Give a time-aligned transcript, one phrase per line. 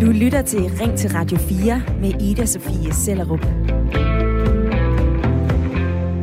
[0.00, 3.46] Du lytter til Ring til Radio 4 med Ida Sofie Sellerup.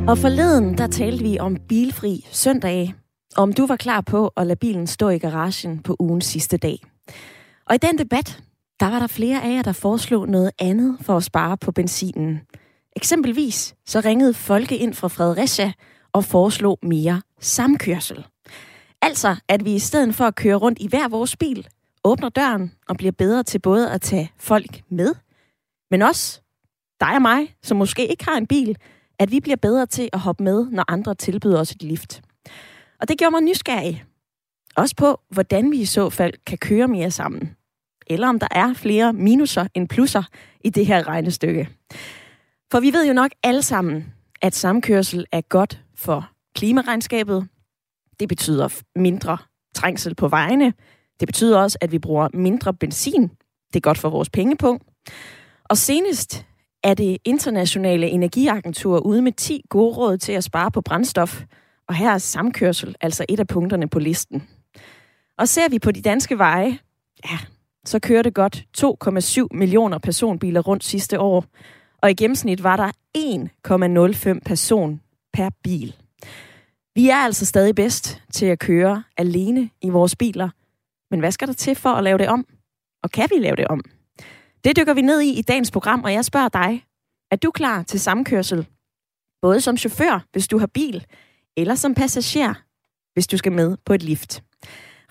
[0.07, 2.93] Og forleden, der talte vi om bilfri søndag.
[3.35, 6.77] Om du var klar på at lade bilen stå i garagen på ugens sidste dag.
[7.65, 8.43] Og i den debat,
[8.79, 12.41] der var der flere af jer, der foreslog noget andet for at spare på benzinen.
[12.95, 15.71] Eksempelvis så ringede Folke ind fra Fredericia
[16.13, 18.25] og foreslog mere samkørsel.
[19.03, 21.67] Altså, at vi i stedet for at køre rundt i hver vores bil,
[22.03, 25.15] åbner døren og bliver bedre til både at tage folk med,
[25.91, 26.41] men også
[26.99, 28.77] dig og mig, som måske ikke har en bil,
[29.19, 32.21] at vi bliver bedre til at hoppe med, når andre tilbyder os et lift.
[33.01, 34.03] Og det gjorde mig nysgerrig.
[34.75, 37.55] Også på, hvordan vi i så fald kan køre mere sammen.
[38.07, 40.23] Eller om der er flere minuser end plusser
[40.63, 41.69] i det her regnestykke.
[42.71, 47.47] For vi ved jo nok alle sammen, at samkørsel er godt for klimaregnskabet.
[48.19, 49.37] Det betyder mindre
[49.75, 50.73] trængsel på vejene.
[51.19, 53.21] Det betyder også, at vi bruger mindre benzin.
[53.67, 54.83] Det er godt for vores pengepunkt.
[55.63, 56.45] Og senest
[56.83, 61.43] er det internationale energiagentur ude med 10 gode råd til at spare på brændstof.
[61.87, 64.47] Og her er samkørsel altså et af punkterne på listen.
[65.37, 66.77] Og ser vi på de danske veje,
[67.31, 67.37] ja,
[67.85, 71.45] så kørte godt 2,7 millioner personbiler rundt sidste år.
[72.01, 72.91] Og i gennemsnit var der
[74.33, 75.01] 1,05 person
[75.33, 75.95] per bil.
[76.95, 80.49] Vi er altså stadig bedst til at køre alene i vores biler.
[81.11, 82.47] Men hvad skal der til for at lave det om?
[83.03, 83.81] Og kan vi lave det om?
[84.63, 86.85] Det dykker vi ned i i dagens program, og jeg spørger dig.
[87.31, 88.67] Er du klar til samkørsel?
[89.41, 91.05] Både som chauffør, hvis du har bil,
[91.57, 92.53] eller som passager,
[93.13, 94.43] hvis du skal med på et lift.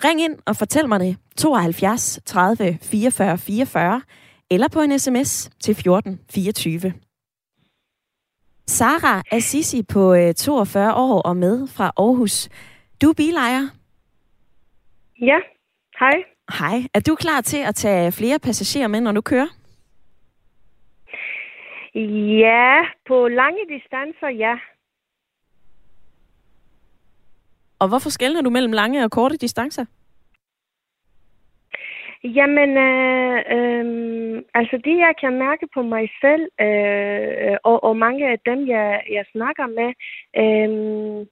[0.05, 4.03] Ring ind og fortæl mig det 72 30 44 44
[4.51, 6.93] eller på en sms til 14 24.
[8.67, 12.49] Sara Assisi på 42 øh, år og med fra Aarhus.
[13.03, 13.69] Du er bilejer.
[15.21, 15.39] Ja,
[16.01, 16.25] hej.
[16.59, 16.83] Hej.
[16.95, 19.49] Er du klar til at tage flere passagerer med, når du kører?
[22.45, 24.55] Ja, på lange distancer, ja.
[27.79, 29.85] Og hvorfor skældner du mellem lange og korte distancer?
[32.25, 37.97] Jamen, øh, øh, altså det jeg kan mærke på mig selv, øh, øh, og, og
[37.97, 39.91] mange af dem, jeg, jeg snakker med,
[40.43, 41.27] øh,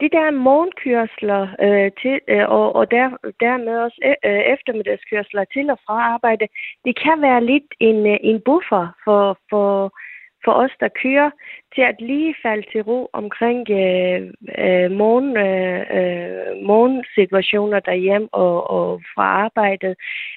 [0.00, 3.06] de der morgenkørsler øh, til, øh, og, og der,
[3.40, 6.46] dermed også øh, øh eftermiddagskørsler til og fra arbejde,
[6.84, 9.92] det kan være lidt en, øh, en buffer for, for,
[10.44, 11.30] for os, der kører,
[11.74, 14.20] til at lige falde til ro omkring øh,
[14.64, 19.94] øh, morgen, øh, øh, morgensituationer derhjemme og, og fra arbejdet.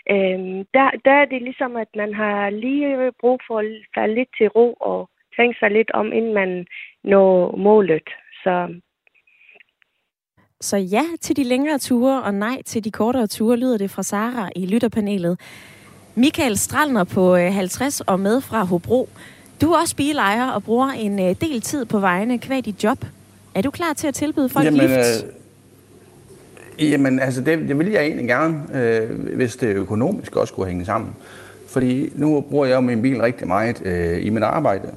[0.09, 0.39] Øh,
[0.75, 3.65] der, der er det ligesom, at man har lige brug for at
[3.95, 6.65] falde lidt til ro og tænke sig lidt om, inden man
[7.03, 8.09] når målet.
[8.43, 8.79] Så
[10.61, 14.03] så ja til de længere ture, og nej til de kortere ture, lyder det fra
[14.03, 15.39] Sara i lytterpanelet.
[16.15, 19.09] Michael Stralner på øh, 50 og med fra Hobro.
[19.61, 23.05] Du er også bilejer og bruger en øh, del tid på vejene kvad dit job.
[23.55, 25.25] Er du klar til at tilbyde folk jamen, lift?
[26.79, 30.69] Øh, jamen, altså det, det vil jeg egentlig gerne, øh, hvis det økonomisk også skulle
[30.69, 31.15] hænge sammen.
[31.67, 34.91] Fordi nu bruger jeg jo min bil rigtig meget øh, i mit arbejde.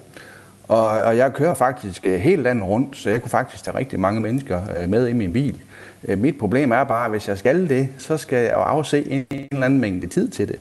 [0.69, 4.01] Og, og jeg kører faktisk øh, helt landet rundt, så jeg kunne faktisk tage rigtig
[4.01, 5.61] mange mennesker øh, med i min bil.
[6.09, 9.11] Øh, mit problem er bare, at hvis jeg skal det, så skal jeg jo afse
[9.11, 10.59] en, en eller anden mængde tid til det.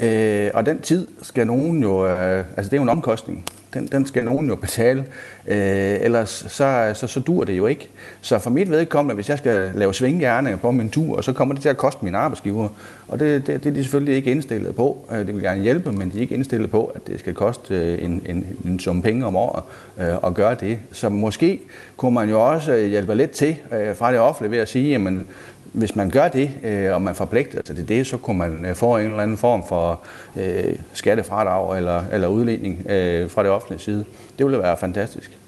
[0.00, 3.44] Øh, og den tid skal nogen jo, øh, altså det er jo en omkostning,
[3.74, 5.04] den, den skal nogen jo betale,
[5.46, 7.88] øh, ellers så, så, så dur det jo ikke.
[8.20, 11.62] Så for mit vedkommende, hvis jeg skal lave svinghjerne på min tur, så kommer det
[11.62, 12.68] til at koste min arbejdsgiver.
[13.08, 15.08] Og det, det, det er de selvfølgelig ikke indstillet på.
[15.12, 17.74] Øh, det vil gerne hjælpe, men de er ikke indstillet på, at det skal koste
[17.74, 19.62] øh, en, en, en sum penge om året
[19.98, 20.78] øh, at gøre det.
[20.92, 21.60] Så måske
[21.96, 25.26] kunne man jo også hjælpe lidt til øh, fra det offentlige ved at sige, jamen
[25.72, 28.74] hvis man gør det, øh, og man forpligter sig til det, så kunne man øh,
[28.74, 30.00] få en eller anden form for
[30.36, 34.04] øh, skattefradrag eller, eller udledning øh, fra det offentlige side.
[34.38, 35.40] Det ville være fantastisk.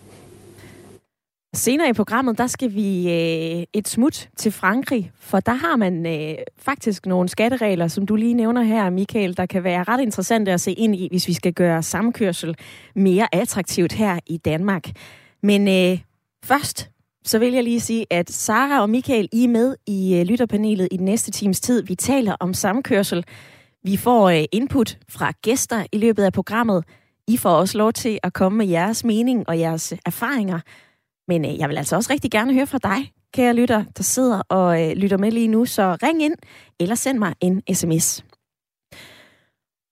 [1.55, 6.07] Senere i programmet, der skal vi øh, et smut til Frankrig, for der har man
[6.07, 10.53] øh, faktisk nogle skatteregler, som du lige nævner her, Michael, der kan være ret interessante
[10.53, 12.57] at se ind i, hvis vi skal gøre samkørsel
[12.95, 14.91] mere attraktivt her i Danmark.
[15.43, 15.99] Men øh,
[16.45, 16.91] først
[17.25, 20.89] så vil jeg lige sige, at Sara og Michael, I er med i øh, lytterpanelet
[20.91, 21.83] i den næste times tid.
[21.83, 23.25] Vi taler om samkørsel.
[23.85, 26.85] Vi får øh, input fra gæster i løbet af programmet.
[27.29, 30.61] I får også lov til at komme med jeres mening og jeres øh, erfaringer.
[31.29, 34.97] Men jeg vil altså også rigtig gerne høre fra dig, kære lytter, der sidder og
[34.97, 35.65] lytter med lige nu.
[35.65, 36.35] Så ring ind
[36.81, 38.25] eller send mig en sms.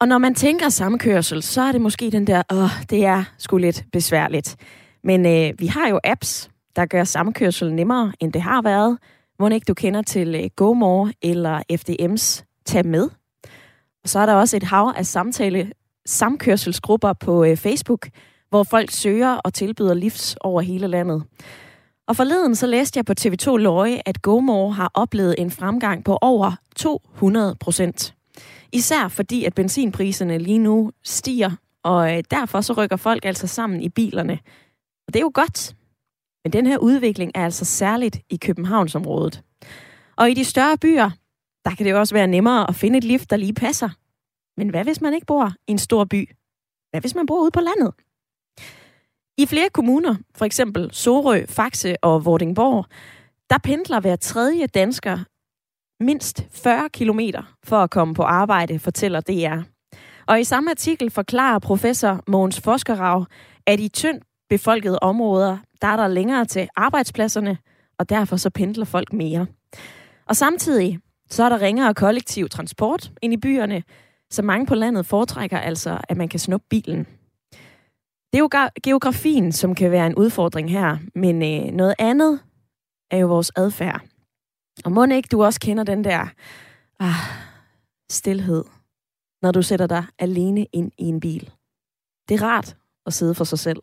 [0.01, 3.57] Og når man tænker samkørsel, så er det måske den der, åh, det er sgu
[3.57, 4.57] lidt besværligt.
[5.05, 6.51] Men øh, vi har jo apps,
[6.81, 8.99] der gør samkørsel nemmere, end det har været.
[9.39, 13.09] Må ikke du kender til øh, GoMore eller FDM's tage med.
[14.03, 15.73] Og så er der også et hav af samtale
[16.07, 18.09] samkørselsgrupper på øh, Facebook,
[18.49, 21.25] hvor folk søger og tilbyder lifts over hele landet.
[22.09, 26.19] Og forleden så læste jeg på TV2 Løje, at GoMore har oplevet en fremgang på
[26.21, 28.15] over 200 procent.
[28.73, 31.51] Især fordi, at benzinpriserne lige nu stiger,
[31.83, 34.39] og øh, derfor så rykker folk altså sammen i bilerne.
[35.07, 35.75] Og det er jo godt.
[36.45, 39.43] Men den her udvikling er altså særligt i Københavnsområdet.
[40.17, 41.11] Og i de større byer,
[41.65, 43.89] der kan det jo også være nemmere at finde et lift, der lige passer.
[44.57, 46.29] Men hvad hvis man ikke bor i en stor by?
[46.91, 47.95] Hvad hvis man bor ude på landet?
[49.39, 52.87] I flere kommuner, for eksempel Sorø, Faxe og Vordingborg,
[53.51, 55.19] der pendler hver tredje dansker
[56.05, 57.21] mindst 40 km
[57.65, 59.63] for at komme på arbejde, fortæller DR.
[60.27, 63.27] Og i samme artikel forklarer professor Mogens Foskerav,
[63.67, 67.59] at i tyndt befolkede områder, der er der længere til arbejdspladserne,
[67.99, 69.47] og derfor så pendler folk mere.
[70.27, 70.99] Og samtidig
[71.31, 73.83] så er der ringere kollektiv transport ind i byerne,
[74.31, 77.07] så mange på landet foretrækker altså, at man kan snuppe bilen.
[78.33, 82.41] Det er jo geografien, som kan være en udfordring her, men øh, noget andet
[83.11, 84.01] er jo vores adfærd.
[84.85, 86.27] Og må ikke du også kender den der
[87.01, 87.15] ah,
[88.11, 88.65] stillhed,
[89.43, 91.51] når du sætter dig alene ind i en bil.
[92.29, 92.77] Det er rart
[93.07, 93.83] at sidde for sig selv.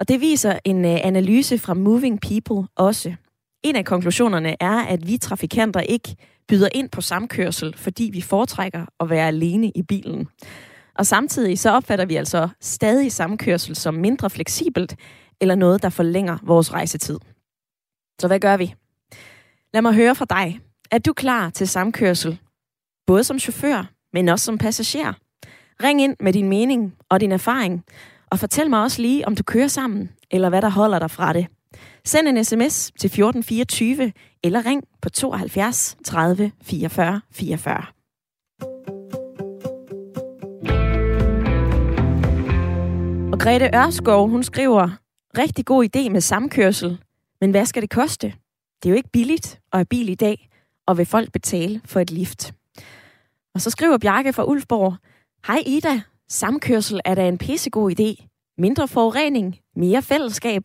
[0.00, 3.14] Og det viser en øh, analyse fra Moving People også.
[3.62, 6.16] En af konklusionerne er, at vi trafikanter ikke
[6.48, 10.28] byder ind på samkørsel, fordi vi foretrækker at være alene i bilen.
[10.98, 14.96] Og samtidig så opfatter vi altså stadig samkørsel som mindre fleksibelt,
[15.40, 17.18] eller noget, der forlænger vores rejsetid.
[18.20, 18.74] Så hvad gør vi?
[19.74, 20.60] Lad mig høre fra dig.
[20.90, 22.38] Er du klar til samkørsel?
[23.06, 25.12] Både som chauffør, men også som passager.
[25.82, 27.84] Ring ind med din mening og din erfaring,
[28.34, 31.32] og fortæl mig også lige, om du kører sammen, eller hvad der holder dig fra
[31.32, 31.46] det.
[32.04, 37.84] Send en sms til 1424, eller ring på 72 30 44 44.
[43.32, 44.88] Og Grete Ørskov, hun skriver,
[45.38, 46.98] rigtig god idé med samkørsel,
[47.40, 48.26] men hvad skal det koste?
[48.82, 50.48] Det er jo ikke billigt at have bil i dag,
[50.86, 52.54] og vil folk betale for et lift?
[53.54, 54.94] Og så skriver Bjarke fra Ulfborg,
[55.46, 58.26] Hej Ida, samkørsel er da en pissegod idé.
[58.58, 60.62] Mindre forurening, mere fællesskab.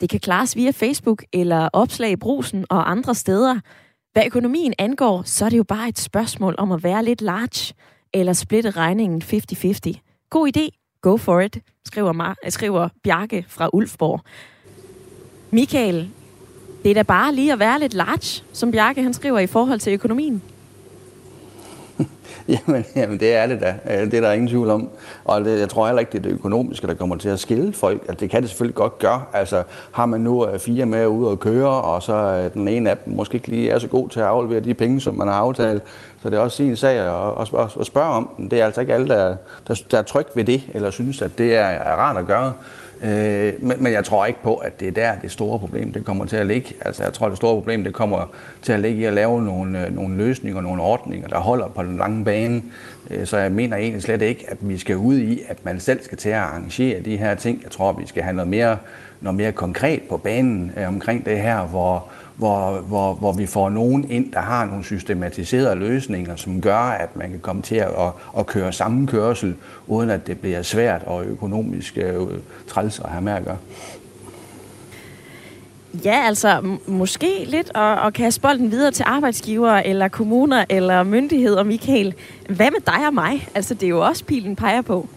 [0.00, 3.60] Det kan klares via Facebook eller opslag i brusen og andre steder.
[4.12, 7.74] Hvad økonomien angår, så er det jo bare et spørgsmål om at være lidt large,
[8.14, 10.26] eller splitte regningen 50-50.
[10.30, 14.20] God idé, go for it, skriver, Mar- øh, skriver Bjarke fra Ulfborg.
[15.50, 16.10] Michael,
[16.82, 19.80] det er da bare lige at være lidt large, som Bjarke han skriver i forhold
[19.80, 20.42] til økonomien.
[22.66, 23.74] Jamen, jamen, det er det da.
[24.04, 24.88] Det er der ingen tvivl om.
[25.24, 27.72] Og det, jeg tror heller ikke, det er det økonomiske, der kommer til at skille
[27.72, 28.00] folk.
[28.08, 29.22] Altså, det kan det selvfølgelig godt gøre.
[29.32, 29.62] Altså,
[29.92, 32.96] har man nu øh, fire med ude og køre, og så øh, den ene af
[32.96, 35.34] dem måske ikke lige er så god til at aflevere de penge, som man har
[35.34, 35.82] aftalt,
[36.22, 38.48] så det er også sin sag at, at, at spørge om.
[38.50, 39.36] Det er altså ikke alle, der,
[39.68, 42.52] der, der er tryg ved det, eller synes, at det er, er rart at gøre.
[43.02, 46.04] Øh, men, men jeg tror ikke på, at det er der, det store problem det
[46.04, 46.74] kommer til at ligge.
[46.80, 49.86] Altså, jeg tror, det store problem det kommer til at ligge i at lave nogle,
[49.86, 52.62] øh, nogle løsninger, nogle ordninger, der holder på den lange bane.
[53.10, 56.02] Øh, så jeg mener egentlig slet ikke, at vi skal ud i, at man selv
[56.04, 57.60] skal til at arrangere de her ting.
[57.62, 58.78] Jeg tror, vi skal have noget mere,
[59.20, 62.08] noget mere konkret på banen øh, omkring det her, hvor,
[62.40, 67.16] hvor, hvor, hvor vi får nogen ind, der har nogle systematiserede løsninger, som gør, at
[67.16, 69.56] man kan komme til at, at, at køre samme kørsel,
[69.86, 72.26] uden at det bliver svært og økonomisk øh,
[72.68, 73.56] træls at have med at gøre.
[76.04, 81.62] Ja, altså måske lidt at, at kaste bolden videre til arbejdsgiver eller kommuner eller myndigheder,
[81.62, 82.14] Michael.
[82.46, 83.48] Hvad med dig og mig?
[83.54, 85.08] Altså det er jo også pilen peger på.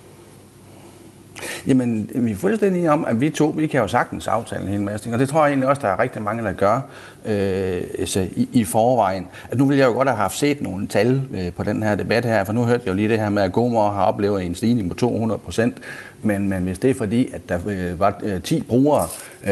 [1.67, 4.81] Jamen, vi er fuldstændig om, at vi to, vi kan jo sagtens aftale en hel
[4.81, 6.81] masse ting, og det tror jeg egentlig også, der er rigtig mange, der gør
[7.25, 9.27] øh, altså, i, i forvejen.
[9.51, 11.95] At nu ville jeg jo godt have haft set nogle tal øh, på den her
[11.95, 14.43] debat her, for nu hørte jeg jo lige det her med, at Gomor har oplevet
[14.43, 15.77] en stigning på 200 procent,
[16.21, 19.03] men, men hvis det er fordi, at der øh, var øh, 10 brugere
[19.43, 19.49] øh,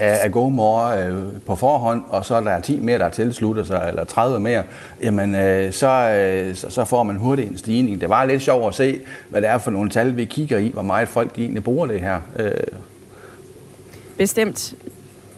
[0.00, 3.84] af, af GoMore øh, på forhånd, og så er der 10 mere, der tilslutter sig,
[3.88, 4.62] eller 30 mere,
[5.02, 8.00] jamen øh, så, øh, så, så får man hurtigt en stigning.
[8.00, 10.68] Det var lidt sjovt at se, hvad det er for nogle tal, vi kigger i,
[10.68, 12.20] hvor meget folk egentlig bruger det her.
[12.36, 12.50] Øh.
[14.18, 14.74] Bestemt.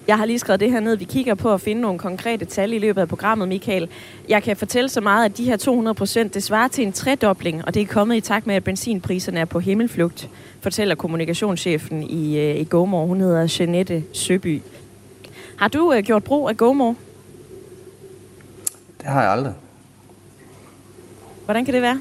[0.09, 0.97] Jeg har lige skrevet det her ned.
[0.97, 3.89] Vi kigger på at finde nogle konkrete tal i løbet af programmet, Michael.
[4.29, 7.65] Jeg kan fortælle så meget, at de her 200 procent, det svarer til en tredobling,
[7.65, 12.39] og det er kommet i takt med, at benzinpriserne er på himmelflugt, fortæller kommunikationschefen i,
[12.39, 13.07] øh, i GoMore.
[13.07, 14.63] Hun hedder Jeanette Søby.
[15.59, 16.95] Har du uh, gjort brug af GoMore?
[18.99, 19.55] Det har jeg aldrig.
[21.45, 22.01] Hvordan kan det være?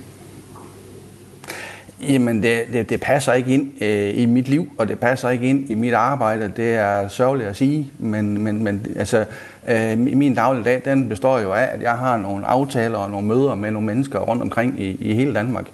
[2.02, 5.50] Jamen, det, det, det passer ikke ind øh, i mit liv, og det passer ikke
[5.50, 6.52] ind i mit arbejde.
[6.58, 9.26] Det er sørgeligt at sige, men, men, men altså,
[9.68, 13.56] Øh, min dagligdag, den består jo af, at jeg har nogle aftaler og nogle møder
[13.56, 15.66] med nogle mennesker rundt omkring i, i hele Danmark.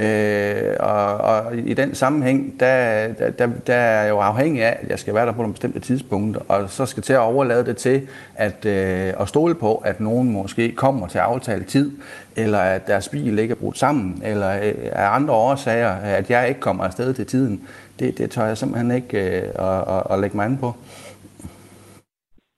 [0.00, 4.88] Øh, og, og i den sammenhæng, der, der, der er jeg jo afhængig af, at
[4.88, 7.76] jeg skal være der på nogle bestemte tidspunkter, og så skal til at overlade det
[7.76, 11.90] til at, øh, at stole på, at nogen måske kommer til aftalt tid,
[12.36, 16.48] eller at deres bil ikke er brudt sammen, eller øh, af andre årsager, at jeg
[16.48, 17.62] ikke kommer afsted til tiden.
[17.98, 20.74] Det, det tør jeg simpelthen ikke øh, at, at, at lægge mig an på.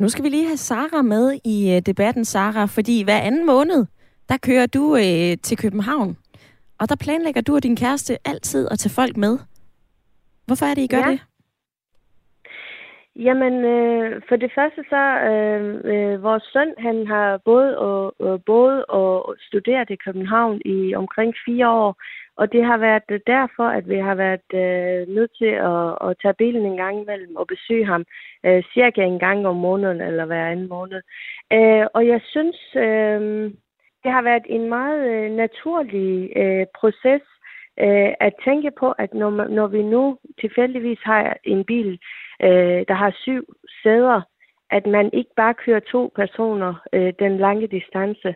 [0.01, 3.87] Nu skal vi lige have Sara med i øh, debatten, Sara, fordi hver anden måned,
[4.29, 6.17] der kører du øh, til København
[6.81, 9.39] og der planlægger du og din kæreste altid at tage folk med.
[10.47, 11.11] Hvorfor er det, I gør ja.
[11.11, 11.21] det?
[13.17, 18.45] Jamen, øh, for det første så, øh, øh, vores søn, han har både og, og,
[18.45, 21.97] både og studeret i København i omkring fire år,
[22.37, 26.35] og det har været derfor, at vi har været øh, nødt til at, at tage
[26.35, 28.05] bilen en gang imellem og besøge ham
[28.47, 31.01] øh, cirka en gang om måneden eller hver anden måned.
[31.53, 33.51] Øh, og jeg synes, øh,
[34.09, 37.25] det har været en meget øh, naturlig øh, proces
[37.85, 41.91] øh, at tænke på, at når, når vi nu tilfældigvis har en bil,
[42.43, 43.43] øh, der har syv
[43.83, 44.21] sæder,
[44.71, 48.35] at man ikke bare kører to personer øh, den lange distance.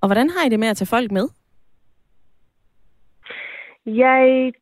[0.00, 1.26] Og hvordan har I det med at tage folk med?
[3.86, 4.52] Jeg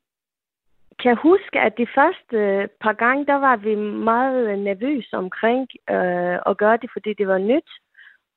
[1.04, 3.74] kan huske, at de første øh, par gange, der var vi
[4.10, 7.70] meget øh, nervøse omkring øh, at gøre det, fordi det var nyt.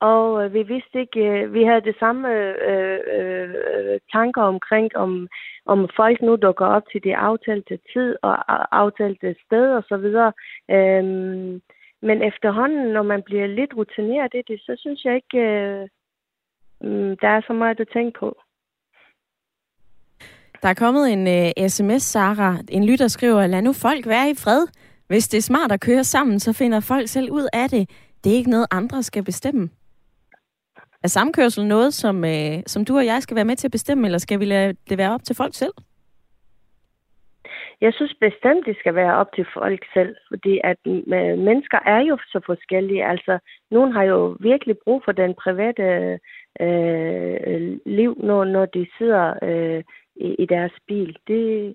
[0.00, 4.96] Og øh, vi vidste ikke, øh, vi havde det samme øh, øh, øh tanker omkring,
[4.96, 5.28] om,
[5.66, 8.34] om folk nu dukker op til det aftalte tid og
[8.82, 10.32] aftalte sted og så videre.
[10.70, 11.60] Øhm,
[12.02, 15.88] men efterhånden, når man bliver lidt rutineret i det, så synes jeg ikke, øh,
[16.80, 18.28] mm, der er så meget at tænke på.
[20.62, 22.56] Der er kommet en øh, uh, sms, Sara.
[22.70, 24.66] En lytter skriver, lad nu folk være i fred.
[25.08, 27.90] Hvis det er smart at køre sammen, så finder folk selv ud af det.
[28.24, 29.70] Det er ikke noget, andre skal bestemme.
[31.04, 34.06] Er samkørsel noget, som, uh, som du og jeg skal være med til at bestemme,
[34.06, 35.72] eller skal vi lade det være op til folk selv?
[37.80, 42.00] Jeg synes bestemt, det skal være op til folk selv, fordi at øh, mennesker er
[42.00, 43.04] jo så forskellige.
[43.04, 43.38] Altså,
[43.70, 46.18] nogen har jo virkelig brug for den private
[46.60, 49.82] øh, liv, når, når de sidder øh,
[50.20, 51.16] i, i deres bil.
[51.26, 51.74] Det...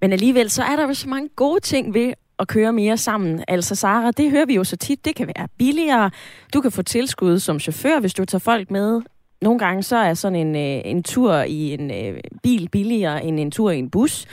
[0.00, 3.44] Men alligevel, så er der jo så mange gode ting ved at køre mere sammen.
[3.48, 6.10] Altså Sara, det hører vi jo så tit, det kan være billigere.
[6.54, 9.02] Du kan få tilskud som chauffør, hvis du tager folk med.
[9.42, 13.40] Nogle gange så er sådan en, øh, en tur i en øh, bil billigere end
[13.40, 14.26] en tur i en bus.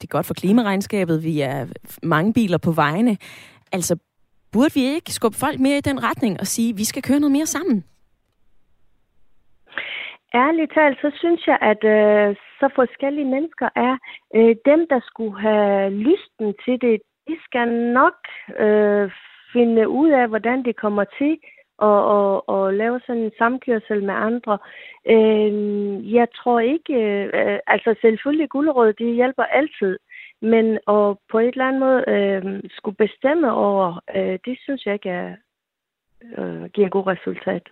[0.00, 1.66] Det er godt for klimaregnskabet, vi er
[2.02, 3.16] mange biler på vejene.
[3.72, 3.96] Altså,
[4.52, 7.20] burde vi ikke skubbe folk mere i den retning og sige, at vi skal køre
[7.20, 7.84] noget mere sammen?
[10.34, 13.96] Ærligt talt, så synes jeg, at øh, så forskellige mennesker er
[14.34, 17.00] øh, dem, der skulle have lysten til det.
[17.28, 18.18] De skal nok
[18.58, 19.10] øh,
[19.52, 21.38] finde ud af, hvordan det kommer til
[21.82, 24.58] at, at, at lave sådan en samkørsel med andre.
[25.14, 25.52] Øh,
[26.14, 26.94] jeg tror ikke,
[27.34, 29.98] øh, altså selvfølgelig guldråd, de hjælper altid,
[30.42, 34.94] men at på et eller andet måde øh, skulle bestemme over, øh, det synes jeg
[34.94, 35.36] ikke er,
[36.38, 37.68] øh, giver god resultat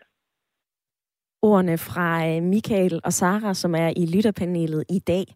[1.45, 5.35] ordene fra øh, Michael og Sara, som er i lytterpanelet i dag.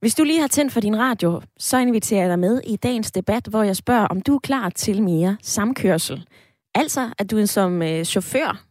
[0.00, 3.12] Hvis du lige har tændt for din radio, så inviterer jeg dig med i dagens
[3.12, 6.26] debat, hvor jeg spørger, om du er klar til mere samkørsel.
[6.74, 8.64] Altså, at du som øh, chauffør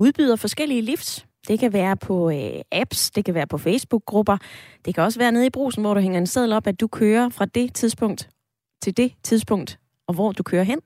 [0.00, 1.26] udbyder forskellige lifts.
[1.48, 4.36] Det kan være på øh, apps, det kan være på Facebook-grupper,
[4.84, 6.86] det kan også være nede i brusen, hvor du hænger en seddel op, at du
[6.86, 8.28] kører fra det tidspunkt
[8.82, 10.80] til det tidspunkt, og hvor du kører hen.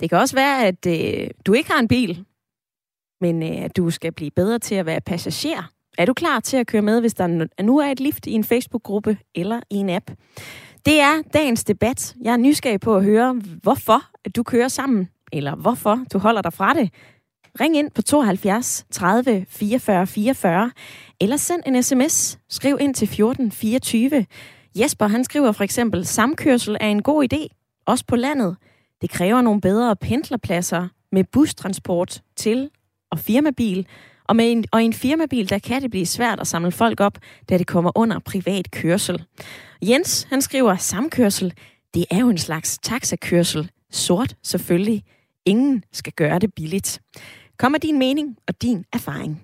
[0.00, 2.24] Det kan også være, at øh, du ikke har en bil,
[3.20, 5.70] men øh, at du skal blive bedre til at være passager.
[5.98, 8.44] Er du klar til at køre med, hvis der nu er et lift i en
[8.44, 10.10] Facebook-gruppe eller i en app?
[10.86, 12.14] Det er dagens debat.
[12.22, 16.42] Jeg er nysgerrig på at høre, hvorfor at du kører sammen, eller hvorfor du holder
[16.42, 16.90] dig fra det.
[17.60, 20.70] Ring ind på 72 30 44 44,
[21.20, 22.38] eller send en sms.
[22.48, 24.26] Skriv ind til 14 24.
[24.74, 27.46] Jesper, han skriver for eksempel, samkørsel er en god idé,
[27.86, 28.56] også på landet.
[29.00, 32.70] Det kræver nogle bedre pendlerpladser med bustransport til
[33.10, 33.86] og firmabil.
[34.24, 37.00] Og, med en, og i en firmabil, der kan det blive svært at samle folk
[37.00, 39.24] op, da det kommer under privat kørsel.
[39.82, 41.54] Jens, han skriver, samkørsel,
[41.94, 43.70] det er jo en slags taxakørsel.
[43.90, 45.04] Sort, selvfølgelig.
[45.46, 47.00] Ingen skal gøre det billigt.
[47.58, 49.42] Kom med din mening og din erfaring.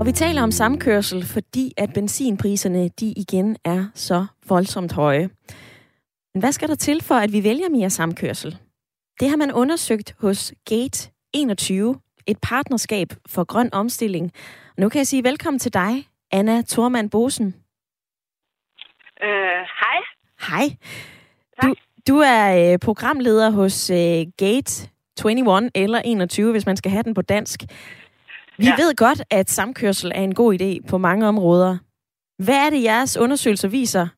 [0.00, 5.30] Og vi taler om samkørsel, fordi at benzinpriserne de igen er så voldsomt høje.
[6.34, 8.58] Men hvad skal der til for, at vi vælger mere samkørsel?
[9.20, 14.32] Det har man undersøgt hos Gate 21, et partnerskab for grøn omstilling.
[14.76, 17.46] Og nu kan jeg sige velkommen til dig, Anna Thormand Bosen.
[19.22, 19.98] Uh, hej.
[20.48, 20.76] Hej.
[21.62, 21.74] Du,
[22.08, 24.88] du er øh, programleder hos øh, Gate
[25.24, 27.60] 21 eller 21, hvis man skal have den på dansk.
[28.58, 28.76] Vi ja.
[28.76, 31.78] ved godt, at samkørsel er en god idé på mange områder.
[32.42, 34.08] Hvad er det, jeres undersøgelser viser?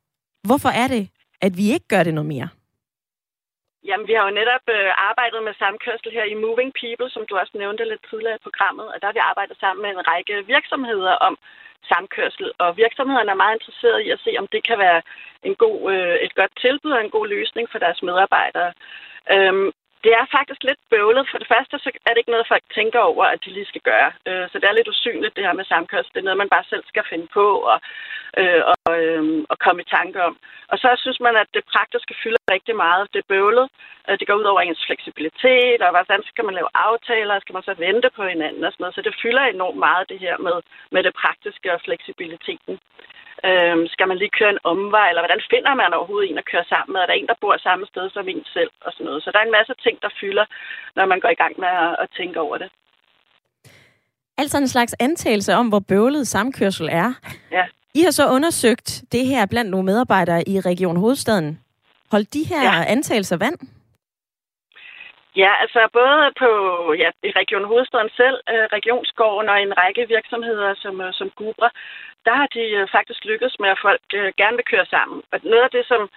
[0.47, 1.09] Hvorfor er det,
[1.47, 2.49] at vi ikke gør det noget mere?
[3.89, 7.33] Jamen, vi har jo netop øh, arbejdet med samkørsel her i Moving People, som du
[7.37, 10.35] også nævnte lidt tidligere i programmet, og der har vi arbejdet sammen med en række
[10.55, 11.35] virksomheder om
[11.91, 15.01] samkørsel, og virksomhederne er meget interesserede i at se, om det kan være
[15.49, 18.73] en god, øh, et godt tilbud og en god løsning for deres medarbejdere.
[19.35, 19.71] Øhm,
[20.07, 21.25] det er faktisk lidt bøvlet.
[21.31, 23.85] For det første så er det ikke noget, folk tænker over, at de lige skal
[23.91, 24.11] gøre.
[24.29, 26.13] Øh, så det er lidt usynligt, det her med samkørsel.
[26.13, 27.79] Det er noget, man bare selv skal finde på og,
[28.41, 30.35] øh, og, øh, og komme i tanke om.
[30.73, 33.13] Og så synes man, at det praktiske fylder rigtig meget.
[33.13, 33.67] Det er bøvlet.
[34.09, 37.41] Øh, det går ud over ens fleksibilitet, og hvordan skal man lave aftaler?
[37.41, 38.95] Skal man så vente på hinanden og sådan noget?
[38.95, 40.57] Så det fylder enormt meget, det her med,
[40.95, 42.75] med det praktiske og fleksibiliteten.
[43.45, 46.65] Øhm, skal man lige køre en omvej, eller hvordan finder man overhovedet en at køre
[46.73, 47.01] sammen med?
[47.01, 48.73] Er der en, der bor samme sted som en selv?
[48.85, 49.23] Og sådan noget.
[49.23, 50.47] Så der er en masse ting, der fylder,
[50.97, 52.69] når man går i gang med at, at tænke over det.
[54.39, 57.13] Altså en slags antagelse om, hvor bøvlet samkørsel er.
[57.51, 57.65] Ja.
[57.95, 61.61] I har så undersøgt det her blandt nogle medarbejdere i Region Hovedstaden.
[62.11, 62.85] Hold de her ja.
[62.87, 63.59] antagelser vand?
[65.43, 66.51] Ja, altså både på
[67.03, 71.71] ja, i Region Hovedstaden selv, øh, Regionsgården og en række virksomheder som, øh, som Gubra,
[72.27, 74.01] der har de øh, faktisk lykkedes med, at folk
[74.41, 75.23] gerne vil køre sammen.
[75.33, 76.11] Og noget af det, som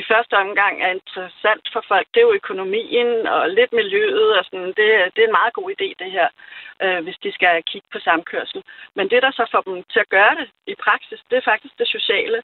[0.00, 4.38] i første omgang er interessant for folk, det er jo økonomien og lidt miljøet.
[4.38, 4.66] Og sådan.
[4.66, 6.28] Det, det er en meget god idé, det her,
[7.00, 8.62] hvis de skal kigge på samkørsel.
[8.94, 11.78] Men det, der så får dem til at gøre det i praksis, det er faktisk
[11.78, 12.42] det sociale.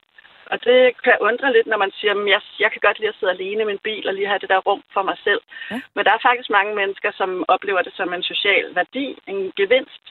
[0.52, 3.18] Og det kan undre lidt, når man siger, at jeg, jeg kan godt lide at
[3.18, 5.40] sidde alene i min bil og lige have det der rum for mig selv.
[5.70, 5.80] Ja.
[5.94, 10.04] Men der er faktisk mange mennesker, som oplever det som en social værdi, en gevinst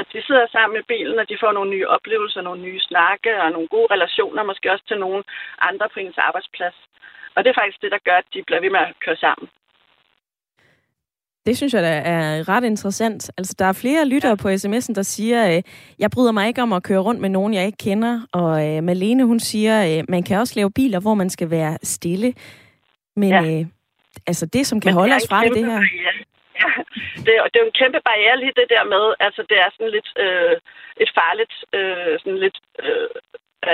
[0.00, 3.42] at de sidder sammen i bilen, og de får nogle nye oplevelser, nogle nye snakke
[3.42, 5.24] og nogle gode relationer, måske også til nogle
[5.60, 6.76] andre på ens arbejdsplads.
[7.34, 9.48] Og det er faktisk det, der gør, at de bliver ved med at køre sammen.
[11.48, 13.30] Det synes jeg da er ret interessant.
[13.38, 14.42] Altså, der er flere lyttere ja.
[14.42, 15.62] på sms'en, der siger, øh,
[15.98, 18.14] jeg bryder mig ikke om at køre rundt med nogen, jeg ikke kender.
[18.32, 21.78] Og øh, Malene, hun siger, øh, man kan også lave biler, hvor man skal være
[21.82, 22.34] stille.
[23.16, 23.42] Men ja.
[23.42, 23.66] øh,
[24.26, 25.80] altså, det, som kan Men holde os fra det, det her...
[26.64, 26.70] Ja,
[27.24, 29.92] det, det er jo en kæmpe barriere lige det der med, altså det er sådan
[29.96, 30.56] lidt øh,
[31.04, 33.08] et farligt, øh, sådan lidt, øh,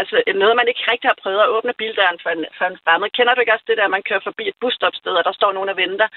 [0.00, 3.08] altså noget, man ikke rigtig har prøvet at åbne bildøren for en, for en fremmed.
[3.16, 5.72] Kender du ikke også det der, man kører forbi et busstopsted, og der står nogen
[5.72, 6.08] og venter,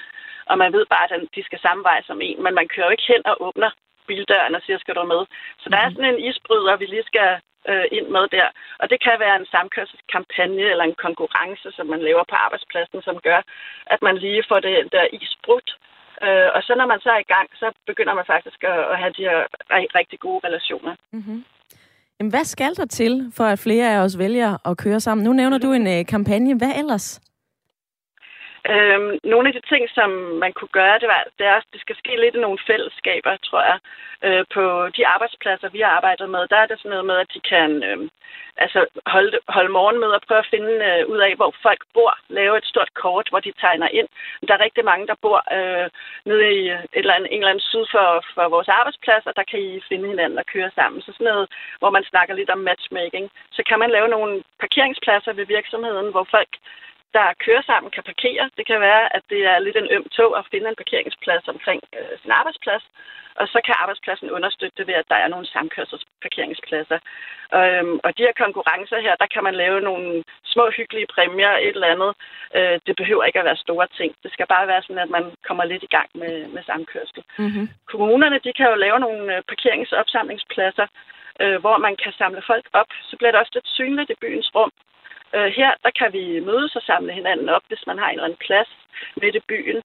[0.50, 2.94] og man ved bare, at de skal samme vej som en, men man kører jo
[2.96, 3.70] ikke hen og åbner
[4.06, 5.22] bildøren og siger, skal du med?
[5.62, 5.94] Så der er mhm.
[5.94, 7.30] sådan en isbryder, vi lige skal
[7.70, 8.48] øh, ind med der.
[8.80, 13.16] Og det kan være en samkørselskampagne eller en konkurrence, som man laver på arbejdspladsen, som
[13.28, 13.40] gør,
[13.94, 15.70] at man lige får det der isbrudt,
[16.26, 18.96] Øh, og så når man så er i gang, så begynder man faktisk at, at
[19.02, 19.38] have de her
[19.98, 20.94] rigtig gode relationer.
[21.12, 21.44] Mm-hmm.
[22.18, 25.24] Jamen, hvad skal der til, for at flere af os vælger at køre sammen?
[25.24, 26.58] Nu nævner du en øh, kampagne.
[26.58, 27.20] Hvad ellers?
[28.74, 30.10] Øhm, nogle af de ting, som
[30.44, 33.36] man kunne gøre, det, var, det er, at det skal ske lidt i nogle fællesskaber,
[33.36, 33.78] tror jeg.
[34.26, 34.64] Øh, på
[34.96, 37.82] de arbejdspladser, vi har arbejdet med, der er det sådan noget med, at de kan
[37.88, 37.98] øh,
[38.64, 42.12] altså holde, holde morgenmøder og prøve at finde øh, ud af, hvor folk bor.
[42.28, 44.08] Lave et stort kort, hvor de tegner ind.
[44.48, 45.86] Der er rigtig mange, der bor øh,
[46.24, 49.44] nede i et eller andet, en eller anden syd for, for vores arbejdsplads, og der
[49.50, 51.02] kan I finde hinanden og køre sammen.
[51.02, 51.46] Så sådan noget,
[51.78, 53.30] hvor man snakker lidt om matchmaking.
[53.56, 56.52] Så kan man lave nogle parkeringspladser ved virksomheden, hvor folk
[57.16, 58.50] der kører sammen, kan parkere.
[58.58, 61.80] Det kan være, at det er lidt en øm tog at finde en parkeringsplads omkring
[61.98, 62.84] øh, sin arbejdsplads.
[63.40, 66.98] Og så kan arbejdspladsen understøtte det ved, at der er nogle samkørselsparkeringspladser.
[67.58, 71.76] Øhm, og de her konkurrencer her, der kan man lave nogle små hyggelige præmier, et
[71.76, 72.12] eller andet.
[72.56, 74.10] Øh, det behøver ikke at være store ting.
[74.22, 77.22] Det skal bare være sådan, at man kommer lidt i gang med, med samkørsel.
[77.38, 77.68] Mm-hmm.
[77.92, 80.86] Kommunerne, de kan jo lave nogle øh, parkeringsopsamlingspladser,
[81.42, 82.90] øh, hvor man kan samle folk op.
[83.08, 84.72] Så bliver det også lidt synligt i byens rum.
[85.36, 88.28] Øh, her der kan vi mødes og samle hinanden op, hvis man har en eller
[88.28, 88.70] anden plads
[89.22, 89.78] midt i byen.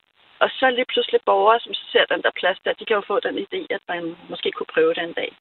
[0.43, 3.19] Og så lige pludselig borgere, som ser den der plads der, de kan jo få
[3.27, 5.31] den idé, at man måske kunne prøve det en dag.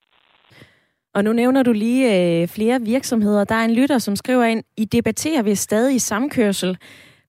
[1.15, 3.45] Og nu nævner du lige øh, flere virksomheder.
[3.45, 6.79] Der er en lytter, som skriver ind, I debatterer ved stadig samkørsel.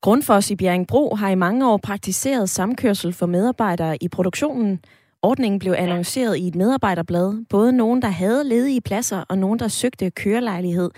[0.01, 4.79] Grundfos i Bjerringbro har i mange år praktiseret samkørsel for medarbejdere i produktionen.
[5.21, 7.45] Ordningen blev annonceret i et medarbejderblad.
[7.49, 10.91] Både nogen, der havde ledige pladser, og nogen, der søgte kørelejlighed.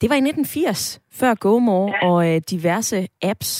[0.00, 2.08] Det var i 1980, før GoMore ja.
[2.08, 2.98] og øh, diverse
[3.30, 3.50] apps.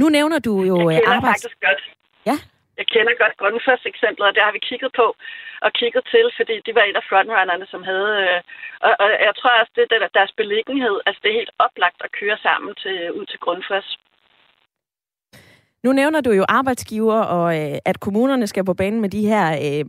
[0.00, 1.42] Nu nævner du jo jeg kender arbejds...
[1.42, 1.82] faktisk godt.
[2.30, 2.36] Ja?
[2.80, 5.06] Jeg kender godt Grundfos eksemplet, og det har vi kigget på
[5.66, 8.12] og kigget til, fordi de var en af frontrunnerne, som havde...
[8.26, 8.40] Øh,
[8.86, 10.96] og, og jeg tror også, det er deres beliggenhed.
[11.06, 13.88] Altså, det er helt oplagt at køre sammen til, ud til Grundfos.
[15.84, 19.46] Nu nævner du jo arbejdsgiver, og øh, at kommunerne skal på banen med de her
[19.66, 19.84] øh,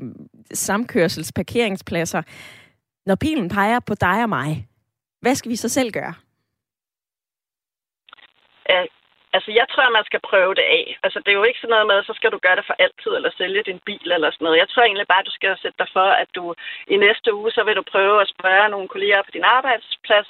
[0.54, 2.21] samkørselsparkeringspladser.
[3.06, 4.67] Når pilen peger på dig og mig,
[5.28, 6.13] hvad skal vi så selv gøre?
[8.66, 8.86] er
[9.38, 10.86] Altså, jeg tror, man skal prøve det af.
[11.06, 13.12] Altså, det er jo ikke sådan noget med, så skal du gøre det for altid,
[13.16, 14.62] eller sælge din bil, eller sådan noget.
[14.62, 16.44] Jeg tror egentlig bare, du skal sætte dig for, at du
[16.94, 20.30] i næste uge, så vil du prøve at spørge nogle kolleger på din arbejdsplads,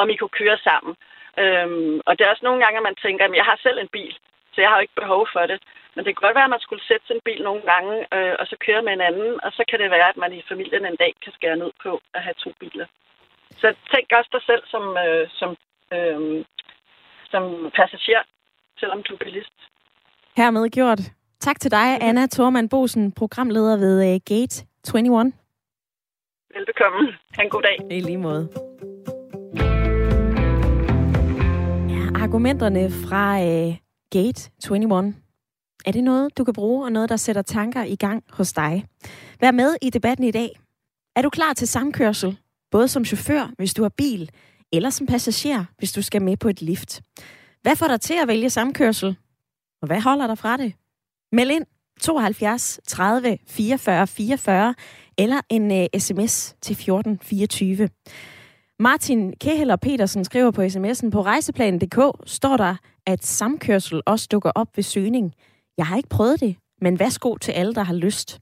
[0.00, 0.94] om I kunne køre sammen.
[1.42, 3.94] Øhm, og det er også nogle gange, at man tænker, at jeg har selv en
[3.96, 4.14] bil,
[4.52, 5.58] så jeg har jo ikke behov for det.
[5.94, 8.46] Men det kan godt være, at man skulle sætte sin bil nogle gange, øh, og
[8.50, 11.00] så køre med en anden, og så kan det være, at man i familien en
[11.02, 12.86] dag kan skære ned på at have to biler.
[13.60, 15.50] Så tænk også dig selv som, øh, som,
[15.94, 16.44] øh,
[17.32, 17.42] som
[17.76, 18.22] passager,
[18.80, 19.56] selvom du er bilist.
[20.36, 21.00] Hermed gjort.
[21.40, 22.08] Tak til dig, mhm.
[22.08, 25.32] Anna Thormand Bosen, programleder ved uh, Gate 21.
[26.54, 27.12] Velbekomme.
[27.36, 27.76] Ha' en god dag.
[27.90, 28.48] I lige måde.
[31.94, 33.74] Ja, argumenterne fra uh,
[34.10, 35.14] Gate 21.
[35.86, 38.84] Er det noget, du kan bruge, og noget, der sætter tanker i gang hos dig?
[39.40, 40.48] Vær med i debatten i dag.
[41.16, 42.38] Er du klar til samkørsel?
[42.74, 44.30] Både som chauffør, hvis du har bil,
[44.72, 47.02] eller som passager, hvis du skal med på et lift.
[47.62, 49.16] Hvad får dig til at vælge samkørsel?
[49.82, 50.72] Og hvad holder dig fra det?
[51.32, 51.64] Meld ind
[52.00, 54.74] 72 30 44 44
[55.18, 57.88] eller en øh, uh, sms til 14 24.
[58.78, 64.76] Martin Keheller Petersen skriver på sms'en, på rejseplanen.dk står der, at samkørsel også dukker op
[64.76, 65.34] ved søgning.
[65.78, 68.40] Jeg har ikke prøvet det, men værsgo til alle, der har lyst.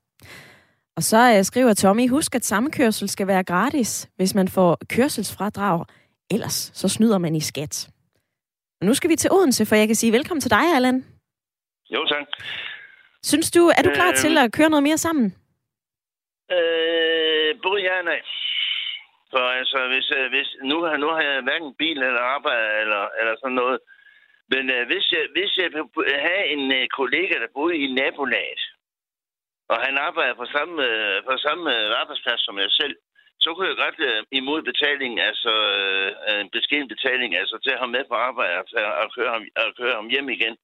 [0.96, 5.84] Og så uh, skriver Tommy, husk at samkørsel skal være gratis, hvis man får kørselsfradrag.
[6.30, 7.88] Ellers så snyder man i skat.
[8.80, 11.04] Og nu skal vi til Odense, for jeg kan sige velkommen til dig, Allan.
[11.90, 12.26] Jo, tak.
[13.22, 15.26] Synes du, er du klar øh, til at køre noget mere sammen?
[16.56, 18.20] Øh, både ja og nej.
[19.30, 23.02] For altså, hvis, øh, hvis, nu, har, nu har jeg hverken bil eller arbejde eller,
[23.20, 23.78] eller sådan noget.
[24.52, 25.68] Men øh, hvis, jeg, hvis jeg
[26.28, 28.62] have en øh, kollega, der boede i nabolaget,
[29.68, 32.96] og han arbejder på samme, øh, på samme øh, arbejdsplads som jeg selv,
[33.40, 37.80] så kunne jeg godt øh, imod betaling, altså øh, en beskeden betaling, altså til at
[37.82, 38.64] have med på arbejde og,
[39.02, 40.56] og, køre ham, og køre ham hjem igen.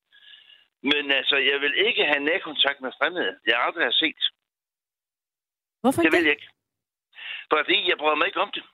[0.90, 3.32] Men altså, jeg vil ikke have nærkontakt med fremmede.
[3.46, 4.22] Jeg aldrig har set.
[5.82, 6.12] Hvorfor det?
[6.12, 6.48] Det vil jeg ikke.
[7.52, 8.64] Fordi jeg bryder mig ikke om det.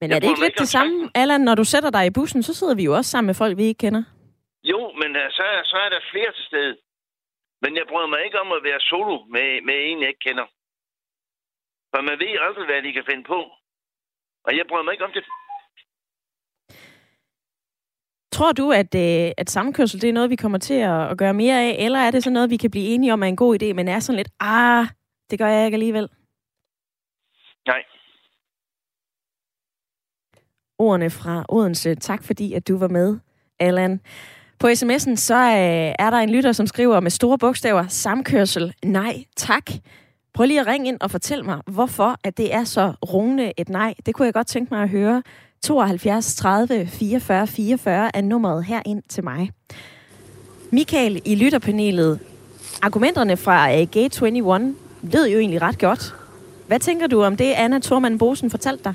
[0.00, 2.54] Men er det ikke lidt det samme, Allan, når du sætter dig i bussen, så
[2.54, 4.02] sidder vi jo også sammen med folk, vi ikke kender?
[4.64, 6.76] Jo, men uh, så, så er der flere til stede.
[7.64, 10.46] Men jeg bryder mig ikke om at være solo med, med en, jeg ikke kender.
[11.90, 13.40] For man ved aldrig, hvad de kan finde på.
[14.46, 15.24] Og jeg bryder mig ikke om det.
[18.36, 21.34] Tror du, at, øh, at samkørsel det er noget, vi kommer til at, at gøre
[21.34, 23.62] mere af, eller er det så noget, vi kan blive enige om er en god
[23.62, 24.86] idé, men er sådan lidt, ah,
[25.30, 26.08] det gør jeg ikke alligevel?
[27.66, 27.82] Nej.
[30.78, 31.94] Ordene fra Odense.
[31.94, 33.18] Tak fordi, at du var med,
[33.58, 34.00] Allan.
[34.58, 39.24] På sms'en så øh, er der en lytter, som skriver med store bogstaver, samkørsel, nej,
[39.36, 39.70] tak.
[40.34, 43.68] Prøv lige at ringe ind og fortæl mig, hvorfor at det er så rungende et
[43.68, 43.94] nej.
[44.06, 45.22] Det kunne jeg godt tænke mig at høre.
[45.62, 49.50] 72 30 44 44 er nummeret herind til mig.
[50.70, 52.20] Michael i lytterpanelet.
[52.82, 56.14] Argumenterne fra uh, Gate 21 lød jo egentlig ret godt.
[56.66, 58.94] Hvad tænker du om det, Anna Thormann Bosen fortalte dig?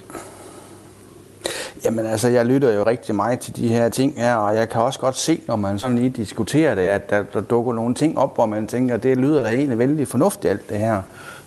[1.86, 4.82] Jamen altså, jeg lytter jo rigtig meget til de her ting her, og jeg kan
[4.82, 8.17] også godt se, når man sådan lige diskuterer det, at der, der dukker nogle ting
[8.17, 11.02] op, hvor man tænker, at det lyder da egentlig vældig fornuftigt alt det her.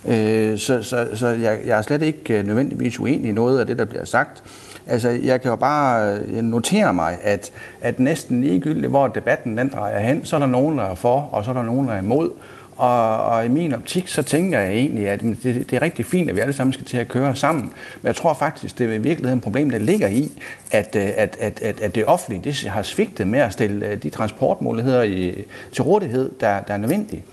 [0.07, 3.67] Øh, så så, så jeg, jeg er slet ikke øh, nødvendigvis uenig i noget af
[3.67, 4.43] det, der bliver sagt.
[4.87, 7.51] Altså, jeg kan jo bare øh, notere mig, at,
[7.81, 11.29] at næsten ligegyldigt, hvor debatten den drejer hen, så er der nogen, der er for,
[11.31, 12.29] og så er der nogen, der er imod.
[12.77, 16.29] Og, og i min optik, så tænker jeg egentlig, at det, det er rigtig fint,
[16.29, 17.63] at vi alle sammen skal til at køre sammen.
[18.01, 20.31] Men jeg tror faktisk, det er i virkeligheden et problem, der ligger i,
[20.71, 24.03] at, øh, at, at, at, at det offentlige det har svigtet med at stille øh,
[24.03, 27.23] de transportmuligheder i, til rådighed, der, der er nødvendige.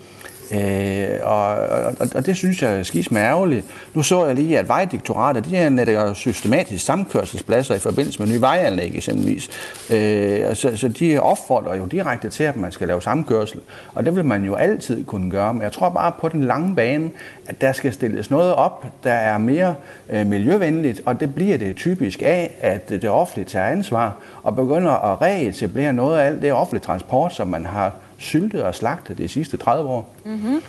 [0.52, 3.66] Øh, og, og, og det synes jeg er skidt med ærgerligt.
[3.94, 8.92] Nu så jeg lige, at Vejdirektoratet de er systematisk samkørselspladser i forbindelse med nye vejanlæg
[8.94, 9.48] eksempelvis.
[9.90, 13.60] Øh, så, så de opfordrer jo direkte til, at man skal lave samkørsel.
[13.94, 15.54] Og det vil man jo altid kunne gøre.
[15.54, 17.10] Men jeg tror bare på den lange bane,
[17.46, 19.74] at der skal stilles noget op, der er mere
[20.10, 25.12] øh, miljøvenligt, og det bliver det typisk af, at det offentlige tager ansvar og begynder
[25.12, 29.28] at reetablere noget af alt det offentlige transport, som man har syltet og slagtet de
[29.28, 30.16] sidste 30 år.
[30.24, 30.62] Mm-hmm.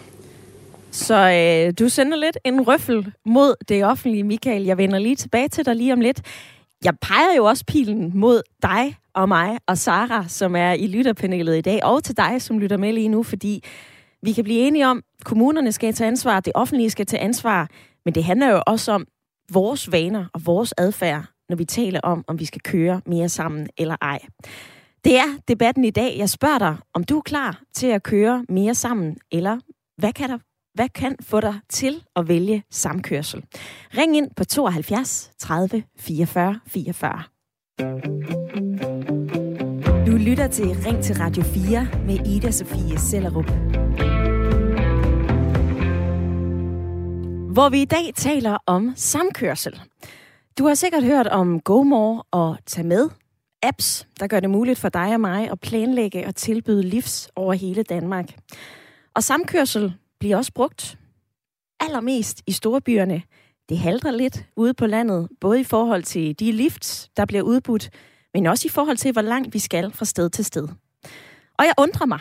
[0.91, 4.63] Så øh, du sender lidt en røffel mod det offentlige, Michael.
[4.63, 6.21] Jeg vender lige tilbage til dig lige om lidt.
[6.85, 11.57] Jeg peger jo også pilen mod dig og mig og Sara, som er i lytterpanelet
[11.57, 13.63] i dag, og til dig, som lytter med lige nu, fordi
[14.23, 17.69] vi kan blive enige om, at kommunerne skal tage ansvar, det offentlige skal tage ansvar,
[18.05, 19.05] men det handler jo også om
[19.51, 23.69] vores vaner og vores adfærd, når vi taler om, om vi skal køre mere sammen
[23.77, 24.19] eller ej.
[25.03, 26.17] Det er debatten i dag.
[26.17, 29.59] Jeg spørger dig, om du er klar til at køre mere sammen, eller
[29.97, 30.37] hvad kan der
[30.73, 33.45] hvad kan få dig til at vælge samkørsel?
[33.97, 37.23] Ring ind på 72 30 44 44.
[40.07, 43.51] Du lytter til Ring til Radio 4 med Ida Sofie Sellerup.
[47.53, 49.81] Hvor vi i dag taler om samkørsel.
[50.57, 53.09] Du har sikkert hørt om GoMore og Tag Med,
[53.63, 57.53] apps, der gør det muligt for dig og mig at planlægge og tilbyde livs over
[57.53, 58.39] hele Danmark.
[59.15, 60.97] Og samkørsel bliver også brugt
[61.79, 63.21] allermest i storbyerne.
[63.69, 67.89] Det halter lidt ude på landet, både i forhold til de lifts, der bliver udbudt,
[68.33, 70.67] men også i forhold til, hvor langt vi skal fra sted til sted.
[71.59, 72.19] Og jeg undrer mig,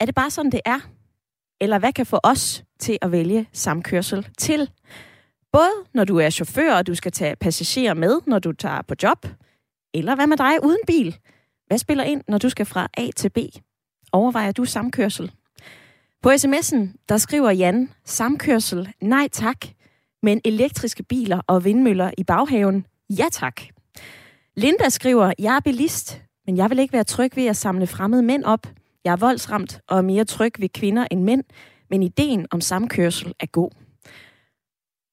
[0.00, 0.80] er det bare sådan, det er?
[1.60, 4.70] Eller hvad kan få os til at vælge samkørsel til?
[5.52, 8.94] Både når du er chauffør, og du skal tage passagerer med, når du tager på
[9.02, 9.26] job,
[9.94, 11.16] eller hvad med dig uden bil?
[11.66, 13.38] Hvad spiller ind, når du skal fra A til B?
[14.12, 15.32] Overvejer du samkørsel?
[16.22, 19.66] På sms'en, der skriver Jan, samkørsel, nej tak,
[20.22, 23.62] men elektriske biler og vindmøller i baghaven, ja tak.
[24.56, 28.22] Linda skriver, jeg er bilist, men jeg vil ikke være tryg ved at samle fremmede
[28.22, 28.66] mænd op.
[29.04, 31.44] Jeg er voldsramt og er mere tryg ved kvinder end mænd,
[31.90, 33.70] men ideen om samkørsel er god.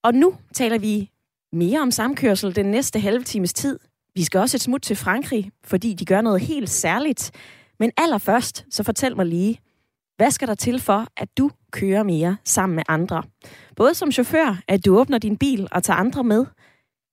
[0.04, 1.12] Og nu taler vi
[1.52, 3.80] mere om samkørsel den næste halve times tid.
[4.16, 7.32] Vi skal også et smut til Frankrig, fordi de gør noget helt særligt.
[7.80, 9.60] Men allerførst, så fortæl mig lige,
[10.18, 13.24] hvad skal der til for, at du kører mere sammen med andre?
[13.76, 16.46] Både som chauffør, at du åbner din bil og tager andre med,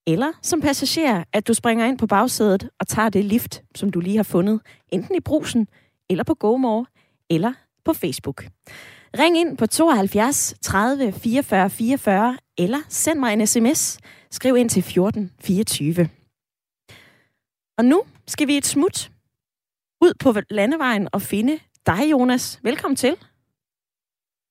[0.07, 4.01] eller som passager, at du springer ind på bagsædet og tager det lift, som du
[4.01, 5.69] lige har fundet, enten i brusen,
[6.11, 6.87] eller på GoMore,
[7.31, 7.53] eller
[7.85, 8.45] på Facebook.
[9.19, 13.99] Ring ind på 72 30 44 44, eller send mig en sms.
[14.31, 16.09] Skriv ind til 14 24.
[17.79, 19.11] Og nu skal vi et smut
[20.05, 21.55] ud på landevejen og finde
[21.87, 22.61] dig, Jonas.
[22.63, 23.15] Velkommen til.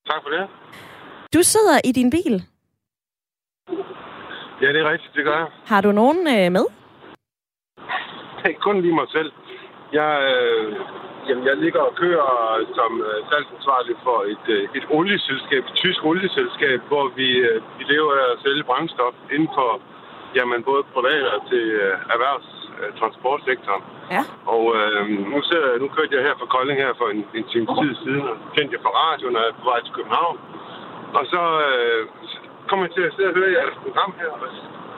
[0.09, 0.49] Tak for det.
[1.33, 2.35] Du sidder i din bil.
[4.61, 5.47] Ja, det er rigtigt, det gør jeg.
[5.65, 6.65] Har du nogen øh, med?
[8.43, 9.31] Nej, kun lige mig selv.
[9.99, 10.67] Jeg, øh,
[11.27, 12.31] jamen, jeg ligger og kører
[12.77, 17.83] som øh, salgsansvarlig for et, øh, et olieselskab, et tysk olieselskab, hvor vi, øh, vi
[17.93, 19.69] lever af at sælge brændstof inden for
[20.37, 21.93] jamen, både privat og til øh,
[22.81, 23.83] erhvervstransportsektoren.
[24.15, 24.23] Ja.
[24.53, 27.67] Og øh, nu, ser, nu kørte jeg her fra Kolding her for en, en time
[27.79, 30.37] tid siden, og kendte jeg fra radioen, og jeg på vej til København.
[31.17, 32.01] Og så øh,
[32.69, 34.49] kommer jeg til at sidde og høre jeres program her, og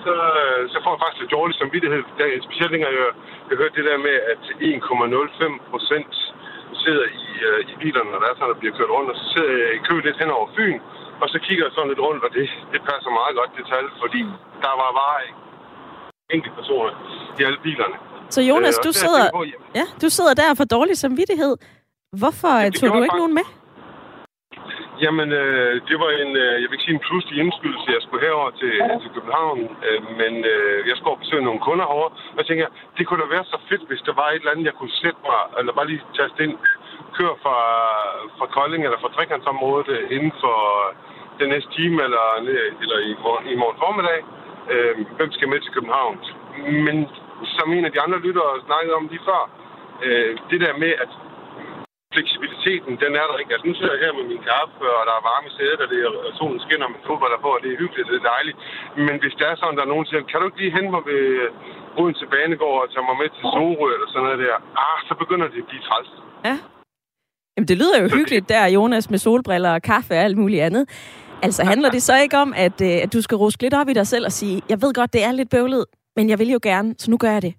[0.06, 2.02] så, øh, så får jeg faktisk lidt dårlig samvittighed.
[2.20, 3.12] Da, specielt dengang jeg,
[3.50, 6.14] jeg hørte det der med, at 1,05 procent
[6.84, 9.26] sidder i, øh, i bilerne, når der er sådan, der bliver kørt rundt, og så
[9.34, 10.80] sidder jeg i kø lidt hen over Fyn,
[11.22, 13.86] og så kigger jeg sådan lidt rundt, og det, det passer meget godt det tal,
[14.04, 14.22] fordi
[14.66, 15.20] der var bare
[16.36, 16.92] enkelte personer
[17.40, 17.96] i alle bilerne.
[18.36, 21.54] Så Jonas, Øh, du er sidder, på, jamen, ja, du sidder der for dårlig samvittighed.
[22.22, 23.48] Hvorfor Ja, ja, det tog du ikke nogen med?
[25.06, 28.26] Jamen, øh, det var en, øh, jeg vil ikke sige en pludselig indskydelse, jeg skulle
[28.28, 32.46] herover til, til København, øh, men øh, jeg skulle besøge nogle kunder herovre, og jeg
[32.48, 32.68] tænker,
[32.98, 35.22] det kunne da være så fedt, hvis der var et eller andet, jeg kunne sætte
[35.30, 36.56] mig, eller bare lige taste ind,
[37.18, 37.58] køre fra,
[38.38, 40.58] fra Kolding eller fra Trekantsområdet øh, inden for
[41.40, 42.26] den næste time, eller,
[42.84, 44.20] eller i, morgen, i morgen formiddag.
[44.72, 46.16] Øh, hvem skal med til København?
[46.88, 46.98] Men
[47.58, 49.42] som en af de andre lyttere snakkede om lige før,
[50.06, 51.12] øh, det der med, at
[52.16, 53.54] fleksibiliteten, den er der ikke.
[53.54, 55.90] Altså, nu sidder jeg her med min kaffe, og der er varme i sædet, og,
[55.92, 58.58] det er, og solen skinner med fodbold på, og det er hyggeligt, det er dejligt.
[59.08, 60.92] Men hvis det er sådan, der er nogen, der siger, kan du ikke lige hente
[60.96, 61.24] mig ved
[62.00, 65.48] Odense Banegård og tage mig med til Sorø eller sådan noget der, ah, så begynder
[65.54, 66.12] det at blive træls.
[66.50, 66.56] Ja.
[67.54, 70.84] Jamen, det lyder jo hyggeligt der, Jonas, med solbriller og kaffe og alt muligt andet.
[71.46, 73.94] Altså, handler det så ikke om, at, øh, at du skal ruske lidt op i
[74.00, 75.86] dig selv og sige, jeg ved godt, det er lidt bøvlet,
[76.18, 77.54] men jeg vil jo gerne, så nu gør jeg det.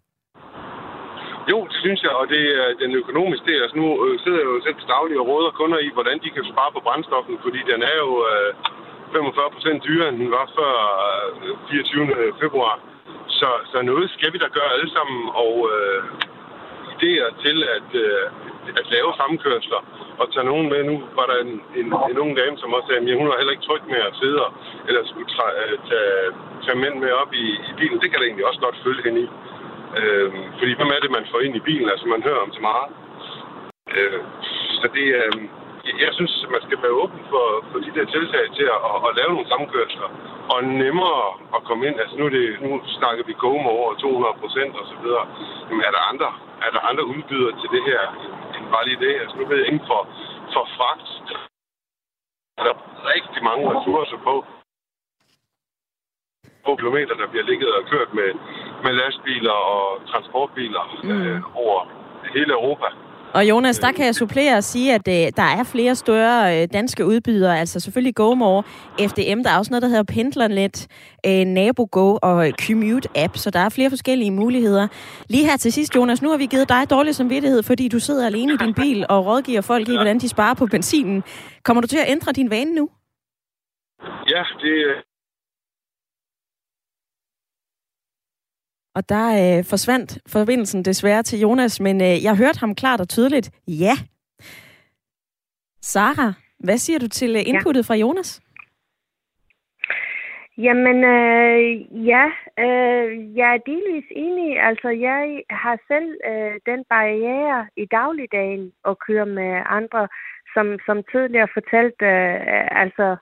[1.52, 3.60] Jo, det synes jeg, og det er den økonomiske del.
[3.64, 6.30] Altså nu øh, sidder jeg jo selv til daglig og råder kunder i, hvordan de
[6.36, 8.50] kan spare på brændstoffen, fordi den er jo øh,
[9.12, 10.74] 45 procent dyrere, end den var før
[11.44, 12.06] øh, 24.
[12.42, 12.74] februar.
[13.38, 16.00] Så, så noget skal vi da gøre alle sammen, og øh,
[16.94, 18.24] idéer til at, øh,
[18.80, 19.80] at lave sammenkørsler
[20.20, 20.80] og tage nogen med.
[20.90, 23.54] Nu var der en, en, en ung dame, som også sagde, at hun var heller
[23.54, 24.50] ikke tryg med at sidde og,
[24.88, 26.14] eller skulle tra- øh, tage,
[26.64, 28.00] tage mænd med op i, i bilen.
[28.00, 29.28] Det kan der egentlig også godt følge hende i.
[30.00, 31.88] Øh, fordi hvem er det, man får ind i bilen?
[31.92, 32.88] Altså, man hører om så meget.
[33.96, 34.20] Øh,
[34.80, 35.06] så det.
[35.22, 35.42] Øh,
[36.04, 39.16] jeg synes, man skal være åben for, for de der tiltag til at, at, at
[39.18, 40.08] lave nogle sammenkørsler.
[40.54, 41.22] Og nemmere
[41.56, 41.96] at komme ind.
[42.02, 45.24] Altså, nu, det, nu snakker vi GoMo over 200 procent og så videre.
[45.66, 46.28] Jamen, er der andre,
[46.66, 48.00] er der andre udbydere til det her
[48.74, 49.14] bare lige det?
[49.22, 50.00] Altså, nu ved jeg inden for,
[50.54, 51.08] for fragt,
[52.58, 52.76] er der
[53.12, 54.34] rigtig mange ressourcer på
[56.66, 58.30] på kilometer, der bliver ligget og kørt med,
[58.84, 61.10] med lastbiler og transportbiler mm.
[61.10, 61.78] øh, over
[62.34, 62.88] hele Europa.
[63.34, 66.68] Og Jonas, der kan jeg supplere og sige, at øh, der er flere større øh,
[66.72, 68.62] danske udbydere, altså selvfølgelig GoMore,
[69.08, 70.86] FDM, der er også noget, der hedder Pendlernet,
[71.26, 74.88] øh, NaboGo og Commute App, så der er flere forskellige muligheder.
[75.28, 78.26] Lige her til sidst, Jonas, nu har vi givet dig dårlig samvittighed, fordi du sidder
[78.26, 81.22] alene i din bil og rådgiver folk i, hvordan de sparer på benzinen.
[81.64, 82.88] Kommer du til at ændre din vane nu?
[84.28, 84.74] Ja, det,
[88.94, 89.26] Og der
[89.58, 93.50] øh, forsvandt forbindelsen desværre til Jonas, men øh, jeg hørte ham klart og tydeligt.
[93.68, 93.94] Ja.
[95.80, 97.92] Sara, hvad siger du til øh, inputtet ja.
[97.92, 98.40] fra Jonas?
[100.58, 101.60] Jamen, øh,
[102.12, 102.26] ja,
[102.64, 104.60] øh, jeg er delvis enig.
[104.68, 110.08] Altså, jeg har selv øh, den barriere i dagligdagen at køre med andre,
[110.54, 113.16] som, som tidligere fortalt, øh, altså,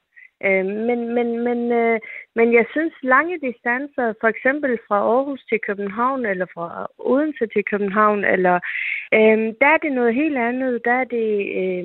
[0.45, 2.01] Øh, men, men, men, øh,
[2.35, 7.65] men jeg synes, lange distancer, for eksempel fra Aarhus til København, eller fra Odense til
[7.65, 8.57] København, eller
[9.17, 10.85] øh, der er det noget helt andet.
[10.85, 11.29] Der er det,
[11.63, 11.85] øh,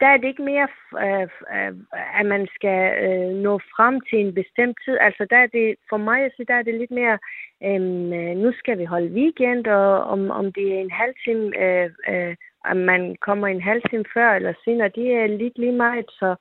[0.00, 0.68] der er det ikke mere,
[1.04, 1.72] øh, øh,
[2.20, 4.96] at man skal øh, nå frem til en bestemt tid.
[5.00, 7.18] Altså, der er det, for mig at sige, der er det lidt mere,
[7.64, 11.44] øhm, øh, nu skal vi holde weekend, og om, om det er en halv time,
[11.64, 15.72] øh, øh, at man kommer en halv time før eller senere, det er lidt lige
[15.72, 16.36] meget, så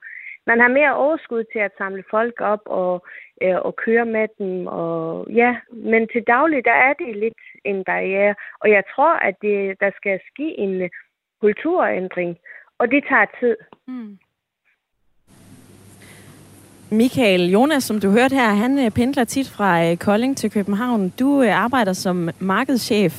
[0.48, 3.06] man har mere overskud til at samle folk op og,
[3.42, 4.68] øh, og køre med dem.
[4.68, 8.36] Og, ja, men til daglig, der er det lidt en barriere.
[8.62, 10.90] Og jeg tror, at det, der skal ske en
[11.42, 12.38] kulturændring,
[12.80, 13.56] og det tager tid.
[13.88, 14.18] Mm.
[16.92, 21.10] Michael Jonas, som du hørte her, han øh, pendler tit fra øh, Kolding til København.
[21.10, 23.14] Du øh, arbejder som markedschef.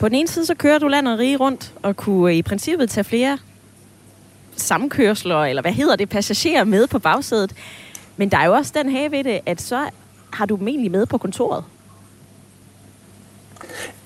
[0.00, 3.04] På den ene side, så kører du landet rige rundt og kunne i princippet tage
[3.04, 3.38] flere
[4.56, 7.54] samkørsler, eller hvad hedder det, passagerer med på bagsædet.
[8.16, 9.88] Men der er jo også den have ved det, at så
[10.32, 11.64] har du dem egentlig med på kontoret.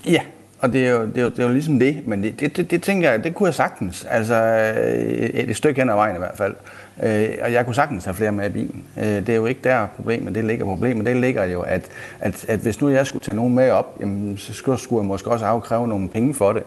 [0.07, 0.21] Ja,
[0.61, 2.57] og det er jo, det er jo, det er jo ligesom det, men det, det,
[2.57, 4.07] det, det tænker jeg, det kunne jeg sagtens.
[4.11, 6.55] Altså et, et stykke hen ad vejen i hvert fald.
[6.55, 8.85] Øh, Øh, og jeg kunne sagtens have flere med i bilen.
[8.99, 11.07] Øh, det er jo ikke der problemet, det ligger problemet.
[11.07, 11.89] Det ligger jo, at,
[12.21, 15.07] at, at hvis nu jeg skulle tage nogen med op, jamen, så skulle, skulle jeg
[15.07, 16.63] måske også afkræve nogle penge for det.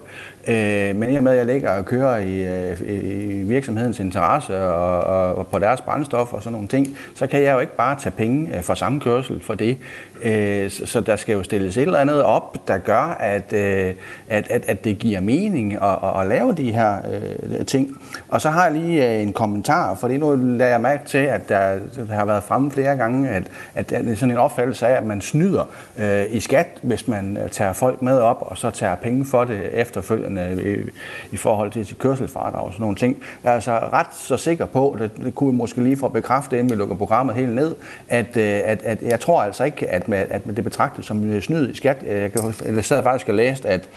[0.48, 4.64] Øh, men i og med, at jeg ligger og kører i, øh, i virksomhedens interesse
[4.64, 7.76] og, og, og på deres brændstof og sådan nogle ting, så kan jeg jo ikke
[7.76, 9.78] bare tage penge øh, for samme kørsel for det.
[10.22, 13.94] Øh, så der skal jo stilles et eller andet op, der gør, at, øh,
[14.28, 17.98] at, at, at det giver mening at, at, at lave de her øh, ting.
[18.30, 21.50] Og så har jeg lige øh, en kommentar, for nu lader jeg mærke til, at
[21.50, 23.44] der, der har været fremme flere gange, at,
[23.76, 27.38] at det er sådan en opfattelse af, at man snyder øh, i skat, hvis man
[27.38, 30.90] øh, tager folk med op, og så tager penge for det efterfølgende i,
[31.32, 33.18] i forhold til sit kørselsfradrag og sådan nogle ting.
[33.44, 36.58] Jeg er altså ret så sikker på, det, det kunne vi måske lige få bekræftet,
[36.58, 37.76] inden vi lukker programmet helt ned,
[38.10, 41.70] at, at, at jeg tror altså ikke, at, med, at det betragtes som øh, snyd
[41.70, 41.98] i skat.
[42.08, 43.90] Øh, jeg, kan, jeg sad faktisk og læste, at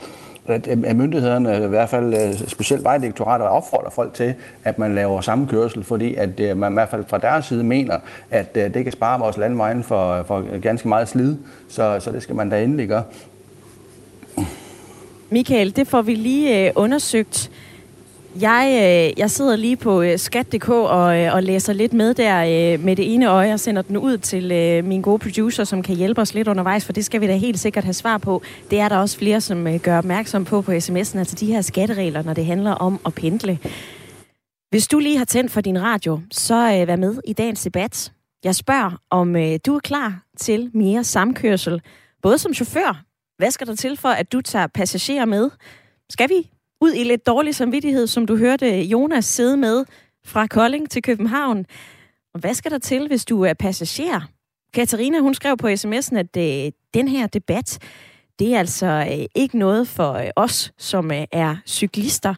[0.49, 5.47] at øh, myndighederne, i hvert fald specielt vejdirektoratet, opfordrer folk til, at man laver samme
[5.47, 7.99] kørsel, fordi at man i hvert fald fra deres side mener,
[8.31, 11.37] at det kan spare vores landvejen for, for ganske meget slid,
[11.69, 13.03] så, så det skal man da endelig gøre.
[15.31, 17.51] Michael, det får vi lige undersøgt.
[18.41, 22.43] Jeg, øh, jeg sidder lige på øh, skat.dk og, øh, og læser lidt med der
[22.43, 25.83] øh, med det ene øje og sender den ud til øh, min gode producer, som
[25.83, 28.43] kan hjælpe os lidt undervejs, for det skal vi da helt sikkert have svar på.
[28.71, 31.61] Det er der også flere, som øh, gør opmærksom på på sms'en, altså de her
[31.61, 33.59] skatteregler, når det handler om at pendle.
[34.71, 38.13] Hvis du lige har tændt for din radio, så øh, vær med i dagens debat.
[38.45, 41.81] Jeg spørger, om øh, du er klar til mere samkørsel,
[42.23, 43.03] både som chauffør.
[43.39, 45.51] Hvad skal der til for, at du tager passagerer med?
[46.11, 49.85] Skal vi ud i lidt dårlig samvittighed, som du hørte Jonas sidde med
[50.25, 51.67] fra Kolding til København.
[52.35, 54.21] Og hvad skal der til, hvis du er passager?
[54.75, 57.79] Katarina, hun skrev på sms'en, at øh, den her debat,
[58.39, 62.35] det er altså øh, ikke noget for øh, os, som øh, er cyklister.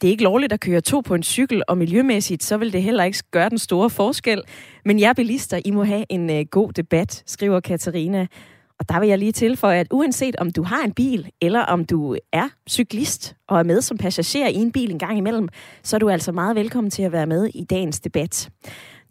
[0.00, 2.82] Det er ikke lovligt at køre to på en cykel, og miljømæssigt, så vil det
[2.82, 4.42] heller ikke gøre den store forskel.
[4.84, 8.26] Men jer bilister, I må have en øh, god debat, skriver Katarina.
[8.80, 11.84] Og der vil jeg lige tilføje, at uanset om du har en bil, eller om
[11.84, 15.48] du er cyklist og er med som passager i en bil en gang imellem,
[15.82, 18.50] så er du altså meget velkommen til at være med i dagens debat.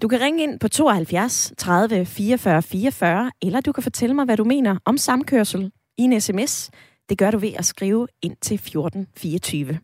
[0.02, 4.38] Du kan ringe ind på 72 30 44 44, eller du kan fortælle mig, hvad
[4.38, 6.72] du mener om samkørsel i en sms.
[7.10, 9.80] Det gør du ved at skrive ind til 1424.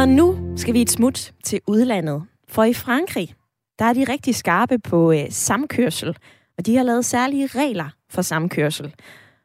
[0.00, 2.22] Og nu skal vi et smut til udlandet.
[2.48, 3.34] For i Frankrig,
[3.78, 6.16] der er de rigtig skarpe på øh, samkørsel,
[6.58, 8.94] og de har lavet særlige regler for samkørsel.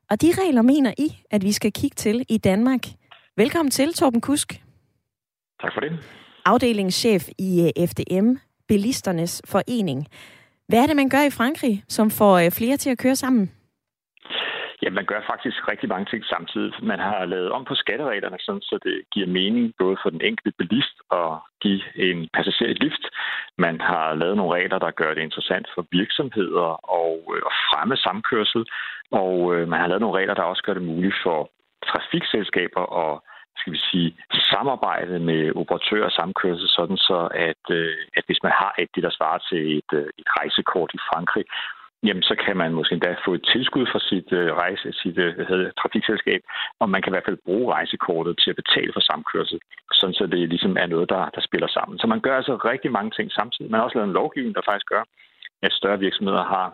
[0.10, 2.88] Og de regler mener I, at vi skal kigge til i Danmark.
[3.38, 4.64] Velkommen til, Torben Kusk.
[5.62, 5.92] Tak for det.
[6.46, 8.36] Afdelingschef i øh, FDM,
[8.68, 10.08] Bilisternes Forening.
[10.68, 13.52] Hvad er det, man gør i Frankrig, som får øh, flere til at køre sammen?
[14.84, 16.74] Ja, man gør faktisk rigtig mange ting samtidig.
[16.82, 20.52] Man har lavet om på skattereglerne, sådan, så det giver mening både for den enkelte
[20.58, 21.32] bilist at
[21.62, 23.06] give en passager et lift.
[23.58, 26.70] Man har lavet nogle regler, der gør det interessant for virksomheder
[27.02, 28.64] og øh, at fremme samkørsel.
[29.12, 31.50] Og øh, man har lavet nogle regler, der også gør det muligt for
[31.92, 33.20] trafikselskaber at
[33.58, 34.16] skal vi sige,
[34.52, 37.20] samarbejde med operatører og samkørsel, sådan så
[37.50, 40.92] at, øh, at hvis man har et, det der svarer til et, øh, et rejsekort
[40.94, 41.46] i Frankrig,
[42.08, 45.48] jamen så kan man måske endda få et tilskud fra sit øh, rejse, sit øh,
[45.50, 46.42] hedder, trafikselskab,
[46.82, 49.60] og man kan i hvert fald bruge rejsekortet til at betale for samkørsel,
[49.92, 52.00] sådan så det ligesom er noget, der, der spiller sammen.
[52.00, 53.72] Så man gør altså rigtig mange ting samtidig.
[53.72, 55.04] Man har også lavet en lovgivning, der faktisk gør,
[55.62, 56.68] at større virksomheder har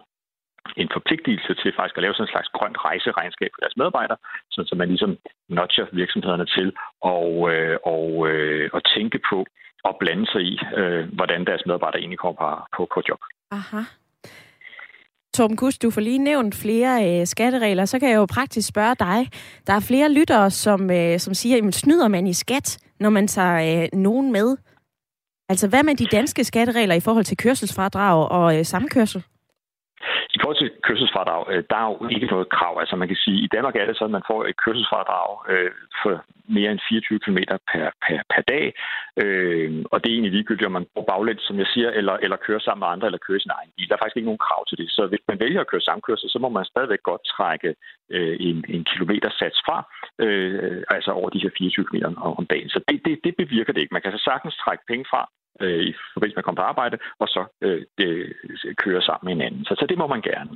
[0.77, 4.17] en forpligtelse til faktisk at lave sådan en slags grønt rejseregnskab for deres medarbejdere,
[4.49, 5.17] så man ligesom
[5.49, 6.67] notcher virksomhederne til
[7.01, 9.45] og, øh, og, øh, at tænke på
[9.83, 13.21] og blande sig i, øh, hvordan deres medarbejdere egentlig kommer på, på, på job.
[13.51, 13.81] Aha.
[15.33, 18.95] Torben Kus, du får lige nævnt flere øh, skatteregler, så kan jeg jo praktisk spørge
[18.99, 19.27] dig.
[19.67, 23.27] Der er flere lyttere, som, øh, som siger, at snyder man i skat, når man
[23.27, 24.57] tager øh, nogen med?
[25.49, 29.23] Altså, hvad med de danske skatteregler i forhold til kørselsfradrag og øh, samkørsel?
[30.35, 32.73] I forhold til kørselsfradrag, øh, der er jo ikke noget krav.
[32.79, 35.29] Altså man kan sige, at i Danmark er det sådan, at man får et kørselsfradrag
[35.51, 35.71] øh,
[36.01, 36.11] for
[36.57, 37.39] mere end 24 km
[37.71, 38.65] per, per, per dag.
[39.21, 42.37] Øh, og det er egentlig ligegyldigt, om man bor baglæns, som jeg siger, eller, eller
[42.45, 43.87] kører sammen med andre, eller kører sin egen bil.
[43.87, 44.87] Der er faktisk ikke nogen krav til det.
[44.97, 47.69] Så hvis man vælger at køre samkørsel, så må man stadigvæk godt trække
[48.09, 49.77] en, en, en kilometersats fra,
[50.25, 52.05] øh, altså over de her 24 km
[52.39, 52.69] om dagen.
[52.69, 53.93] Så det, det, det bevirker det ikke.
[53.93, 55.21] Man kan så sagtens trække penge fra,
[55.61, 58.33] øh, i forbindelse med at komme på arbejde, og så øh, det,
[58.83, 59.65] køre sammen med hinanden.
[59.65, 60.51] Så, så det må man gerne.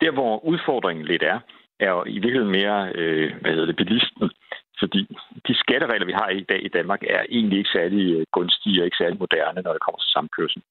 [0.00, 1.38] Der, hvor udfordringen lidt er,
[1.80, 4.30] er jo i virkeligheden mere, øh, hvad hedder det, bilisten.
[4.78, 5.00] Fordi
[5.46, 8.84] de skatteregler, vi har i dag i Danmark, er egentlig ikke særlig øh, gunstige og
[8.84, 10.62] ikke særlig moderne, når det kommer til samkørsel.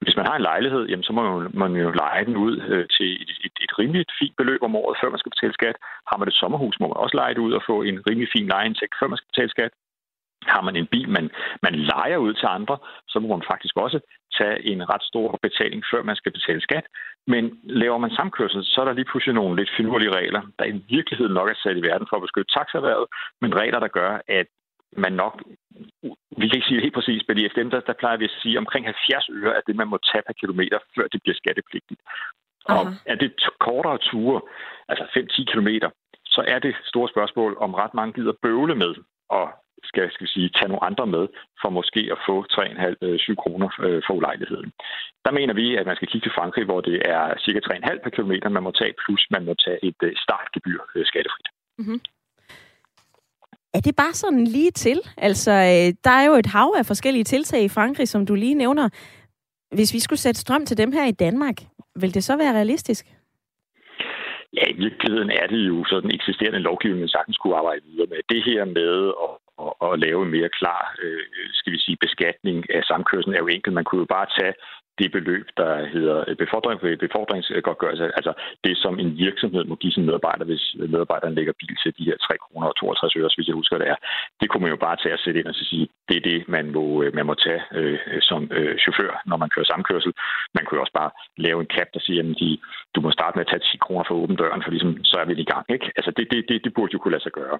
[0.00, 2.86] Hvis man har en lejlighed, jamen, så må man, man jo lege den ud øh,
[2.96, 5.76] til et, et, et rimeligt fint beløb om året, før man skal betale skat.
[6.10, 8.46] Har man et sommerhus, må man også lege det ud og få en rimelig fin
[8.46, 9.72] lejeindtægt, før man skal betale skat.
[10.46, 11.30] Har man en bil, man,
[11.62, 12.78] man leger ud til andre,
[13.08, 14.00] så må man faktisk også
[14.38, 16.86] tage en ret stor betaling, før man skal betale skat.
[17.26, 20.84] Men laver man samkørsel, så er der lige pludselig nogle lidt finurlige regler, der i
[20.88, 23.06] virkeligheden nok er sat i verden for at beskytte taxaerhvervet,
[23.40, 24.46] men regler, der gør, at
[24.96, 25.42] man nok,
[26.40, 28.38] vi kan ikke sige det helt præcis, men i FDM, der, der plejer vi at
[28.42, 32.00] sige, omkring 70 øre er det, man må tage per kilometer, før det bliver skattepligtigt.
[32.64, 34.40] Og er det kortere ture,
[34.88, 35.90] altså 5-10 kilometer,
[36.24, 38.94] så er det store spørgsmål, om ret mange gider bøvle med
[39.32, 39.48] at
[39.84, 41.24] skal, skal sige, tage nogle andre med,
[41.60, 44.72] for måske at få 3,5-7 kroner øh, for ulejligheden.
[45.24, 48.10] Der mener vi, at man skal kigge til Frankrig, hvor det er cirka 3,5 per
[48.10, 51.48] kilometer, man må tage, plus man må tage et øh, startgebyr øh, skattefrit.
[51.78, 52.00] Mm-hmm.
[53.74, 54.98] Er det bare sådan lige til?
[55.16, 55.50] Altså,
[56.04, 58.88] der er jo et hav af forskellige tiltag i Frankrig, som du lige nævner.
[59.74, 61.56] Hvis vi skulle sætte strøm til dem her i Danmark,
[62.00, 63.06] vil det så være realistisk?
[64.52, 68.18] Ja, i virkeligheden er det jo sådan eksisterende lovgivning, man sagtens kunne arbejde videre med.
[68.28, 69.30] Det her med at
[69.64, 73.46] at, at lave en mere klar, øh, skal vi sige, beskatning af samkørslen er jo
[73.46, 73.74] enkelt.
[73.74, 74.54] Man kunne jo bare tage
[74.98, 78.32] det beløb, der hedder øh, befordring, øh, befordringsgodtgørelse, altså
[78.64, 82.16] det, som en virksomhed må give sin medarbejder, hvis medarbejderen lægger bil til de her
[82.16, 83.98] 3 kroner og 62 øre, hvis jeg husker det er.
[84.40, 86.64] Det kunne man jo bare tage og sætte ind og sige, det er det, man
[86.76, 90.12] må, øh, man må tage øh, som øh, chauffør, når man kører samkørsel.
[90.54, 91.10] Man kunne jo også bare
[91.46, 92.58] lave en cap, der siger, at de,
[92.94, 95.24] du må starte med at tage 10 kroner for åben døren, for ligesom, så er
[95.24, 95.64] vi i gang.
[95.76, 95.86] Ikke?
[95.98, 97.58] Altså det, det, det, det burde jo kunne lade sig gøre.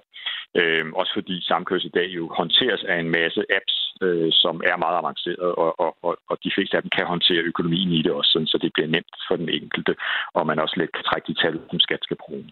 [0.59, 3.75] Øh, også fordi samkørsel i dag jo håndteres af en masse apps,
[4.05, 7.28] øh, som er meget avancerede, og, og, og, og de fleste af dem kan håndtere
[7.35, 9.95] økonomien i det også, sådan, så det bliver nemt for den enkelte,
[10.33, 12.45] og man også let kan trække de tal, som skat skal bruge.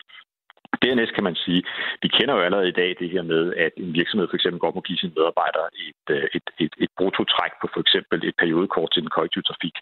[0.81, 1.63] Dernæst kan man sige,
[2.01, 4.75] vi kender jo allerede i dag det her med, at en virksomhed for eksempel godt
[4.75, 8.89] må give sine medarbejdere et, øh, et, et, et brutotræk på for eksempel et periodekort
[8.91, 9.75] til den kollektive trafik.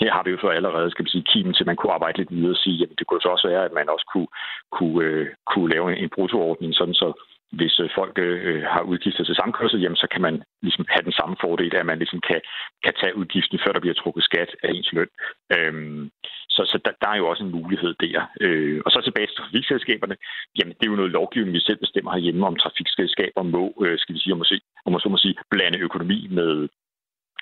[0.00, 2.18] Her har vi jo så allerede, skal man sige, kimen til, at man kunne arbejde
[2.18, 4.30] lidt videre og sige, at det kunne så også være, at man også kunne,
[4.76, 7.08] kunne, øh, kunne lave en, en bruttoordning, sådan så
[7.52, 11.12] hvis øh, folk øh, har udgifter til samkørsel, jamen, så kan man ligesom have den
[11.12, 12.40] samme fordel, at man ligesom kan,
[12.84, 15.08] kan tage udgiften, før der bliver trukket skat af ens løn.
[15.56, 16.10] Øhm,
[16.54, 18.20] så så der, der er jo også en mulighed der.
[18.40, 20.16] Øh, og så tilbage til trafikselskaberne.
[20.58, 24.14] Jamen, det er jo noget lovgivning, vi selv bestemmer herhjemme, om trafikselskaber må, øh, skal
[24.14, 26.68] vi sige, om, at se, om man så må sige, blande økonomi med,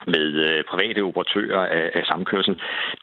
[0.07, 2.55] med øh, private operatører af, af samkørsel.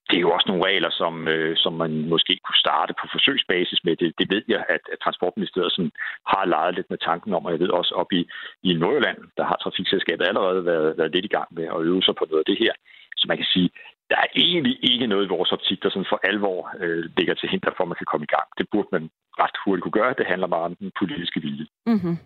[0.10, 3.80] Det er jo også nogle regler, som, øh, som man måske kunne starte på forsøgsbasis
[3.84, 3.96] med.
[3.96, 5.92] Det, det ved jeg, at, at Transportministeriet sådan,
[6.28, 8.22] har leget lidt med tanken om, og jeg ved også op i,
[8.64, 12.16] i Nordjylland, der har Trafikselskabet allerede været, været lidt i gang med at øve sig
[12.16, 12.74] på noget af det her.
[13.18, 13.70] Så man kan sige,
[14.10, 17.50] der er egentlig ikke noget i vores optik, der sådan for alvor øh, ligger til
[17.50, 18.48] hinder for, at man kan komme i gang.
[18.58, 19.10] Det burde man
[19.42, 20.16] ret hurtigt kunne gøre.
[20.18, 21.66] Det handler meget om den politiske vilje.
[21.86, 22.18] Mm-hmm.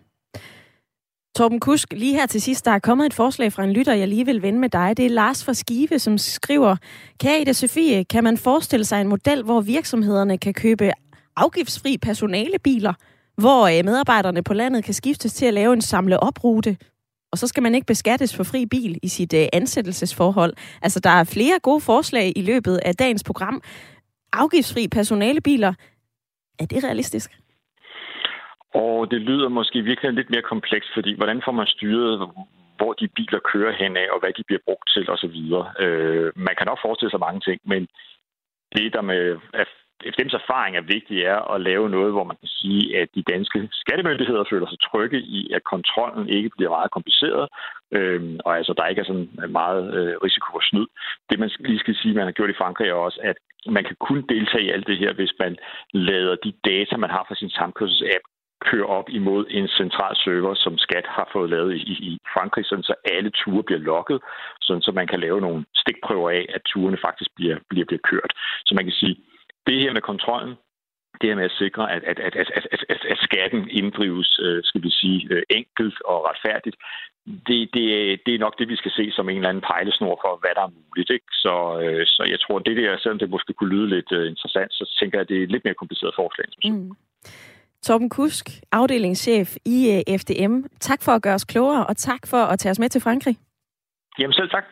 [1.36, 4.08] Torben Kusk, lige her til sidst, der er kommet et forslag fra en lytter, jeg
[4.08, 4.96] lige vil vende med dig.
[4.96, 6.76] Det er Lars fra Skive, som skriver,
[7.20, 10.92] Kære Ida Sofie, kan man forestille sig en model, hvor virksomhederne kan købe
[11.36, 12.94] afgiftsfri personalebiler,
[13.36, 16.76] hvor øh, medarbejderne på landet kan skiftes til at lave en samle oprute,
[17.32, 20.54] og så skal man ikke beskattes for fri bil i sit øh, ansættelsesforhold.
[20.82, 23.62] Altså, der er flere gode forslag i løbet af dagens program.
[24.32, 25.74] Afgiftsfri personalebiler,
[26.58, 27.39] er det realistisk?
[28.74, 32.30] Og det lyder måske virkelig lidt mere komplekst, fordi hvordan får man styret,
[32.76, 35.38] hvor de biler kører hen af, og hvad de bliver brugt til osv.
[35.84, 37.88] Øh, man kan nok forestille sig mange ting, men
[38.76, 39.36] det, der med
[40.12, 43.68] FDM's erfaring er vigtigt, er at lave noget, hvor man kan sige, at de danske
[43.72, 47.48] skattemyndigheder føler sig trygge i, at kontrollen ikke bliver meget kompliceret,
[47.96, 50.86] øh, og altså der ikke er sådan meget øh, risiko for snyd.
[51.30, 53.96] Det, man lige skal sige, man har gjort i Frankrig, er også, at man kan
[54.00, 55.56] kun deltage i alt det her, hvis man
[55.92, 58.24] lader de data, man har fra sin samkørselsapp,
[58.68, 62.82] køre op imod en central server, som Skat har fået lavet i, i Frankrig, sådan
[62.90, 64.20] så alle ture bliver logget,
[64.60, 68.32] sådan så man kan lave nogle stikprøver af, at turene faktisk bliver, bliver, bliver kørt.
[68.66, 69.16] Så man kan sige,
[69.66, 70.54] det her med kontrollen,
[71.20, 74.60] det her med at sikre, at, at, at, at, at, at, at skatten inddrives, øh,
[74.64, 76.76] skal vi sige, øh, enkelt og retfærdigt,
[77.26, 77.86] det, det,
[78.26, 80.62] det er nok det, vi skal se som en eller anden pejlesnor for, hvad der
[80.62, 81.10] er muligt.
[81.10, 81.30] Ikke?
[81.44, 84.96] Så, øh, så jeg tror, det der, selvom det måske kunne lyde lidt interessant, så
[85.00, 86.46] tænker jeg, at det er et lidt mere kompliceret forslag.
[86.64, 86.90] Mm.
[87.82, 90.62] Torben Kusk, afdelingschef i FDM.
[90.80, 93.36] Tak for at gøre os klogere, og tak for at tage os med til Frankrig.
[94.18, 94.64] Jamen selv tak.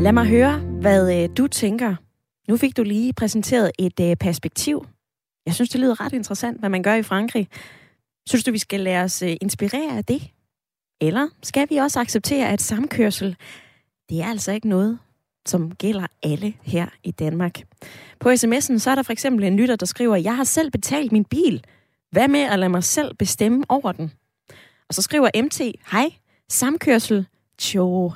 [0.00, 1.96] Lad mig høre, hvad øh, du tænker.
[2.48, 4.86] Nu fik du lige præsenteret et øh, perspektiv.
[5.46, 7.48] Jeg synes, det lyder ret interessant, hvad man gør i Frankrig.
[8.28, 10.22] Synes du, vi skal lade os øh, inspirere af det?
[11.00, 13.36] Eller skal vi også acceptere, at samkørsel,
[14.10, 14.98] det er altså ikke noget,
[15.50, 17.60] som gælder alle her i Danmark.
[18.20, 21.12] På sms'en så er der for eksempel en lytter, der skriver, jeg har selv betalt
[21.12, 21.64] min bil.
[22.10, 24.12] Hvad med at lade mig selv bestemme over den?
[24.88, 25.60] Og så skriver MT,
[25.92, 26.10] hej,
[26.48, 27.26] samkørsel,
[27.58, 28.12] tjo.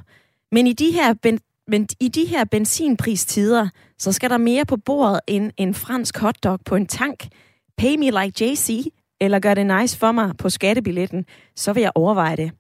[0.53, 3.69] Men i de her ben men i de her benzinpristider,
[3.99, 7.29] så skal der mere på bordet end en fransk hotdog på en tank.
[7.77, 11.27] Pay me like JC, eller gør det nice for mig på skattebilletten,
[11.57, 12.51] så vil jeg overveje det.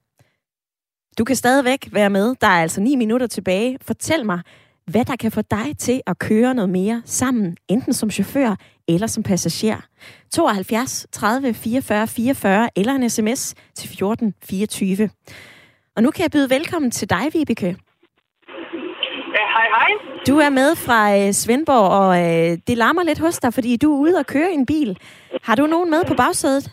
[1.18, 2.34] Du kan stadigvæk være med.
[2.40, 3.78] Der er altså 9 minutter tilbage.
[3.80, 4.40] Fortæl mig,
[4.90, 8.56] hvad der kan få dig til at køre noget mere sammen, enten som chauffør
[8.88, 9.80] eller som passager.
[10.32, 15.10] 72 30 44 44 eller en sms til 14 24.
[15.96, 17.66] Og nu kan jeg byde velkommen til dig, Vibeke.
[19.36, 19.90] Ja, hej, hej.
[20.26, 23.94] Du er med fra øh, Svendborg, og øh, det larmer lidt hos dig, fordi du
[23.94, 24.98] er ude og køre en bil.
[25.42, 26.70] Har du nogen med på bagsædet?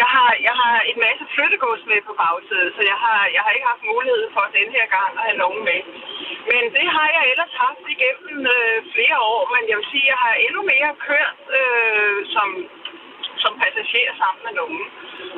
[0.00, 3.52] Jeg har, jeg har en masse flyttegods med på bagsædet, så jeg har, jeg har
[3.56, 5.80] ikke haft mulighed for den her gang at have nogen med.
[6.50, 10.10] Men det har jeg ellers haft igennem øh, flere år, men jeg vil sige, at
[10.12, 12.48] jeg har endnu mere kørt øh, som
[13.44, 14.82] som passager sammen med nogen.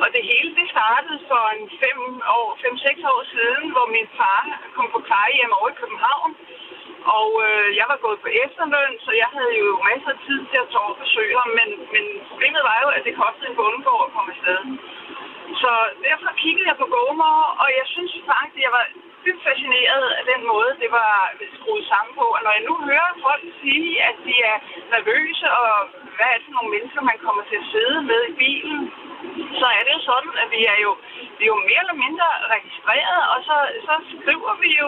[0.01, 4.43] Og det hele det startede for en 5 år, 5-6 år siden, hvor min far
[4.75, 6.31] kom på plejehjem over i København.
[7.17, 10.59] Og øh, jeg var gået på efterløn, så jeg havde jo masser af tid til
[10.63, 11.49] at tage og besøge ham.
[11.59, 14.61] Men, men problemet var jo, at det kostede en bundegård at komme afsted.
[15.61, 15.71] Så
[16.07, 18.85] derfor kiggede jeg på Gomer, og jeg synes faktisk, at jeg var
[19.25, 21.13] dybt fascineret af den måde, det var
[21.57, 22.25] skruet sammen på.
[22.35, 24.57] Og når jeg nu hører folk sige, at de er
[24.93, 25.71] nervøse, og
[26.15, 28.79] hvad er det for nogle mennesker, man kommer til at sidde med i bilen,
[29.59, 30.91] så er det jo sådan, at vi er jo,
[31.37, 33.55] vi er jo mere eller mindre registreret, og så,
[33.87, 34.87] så skriver vi jo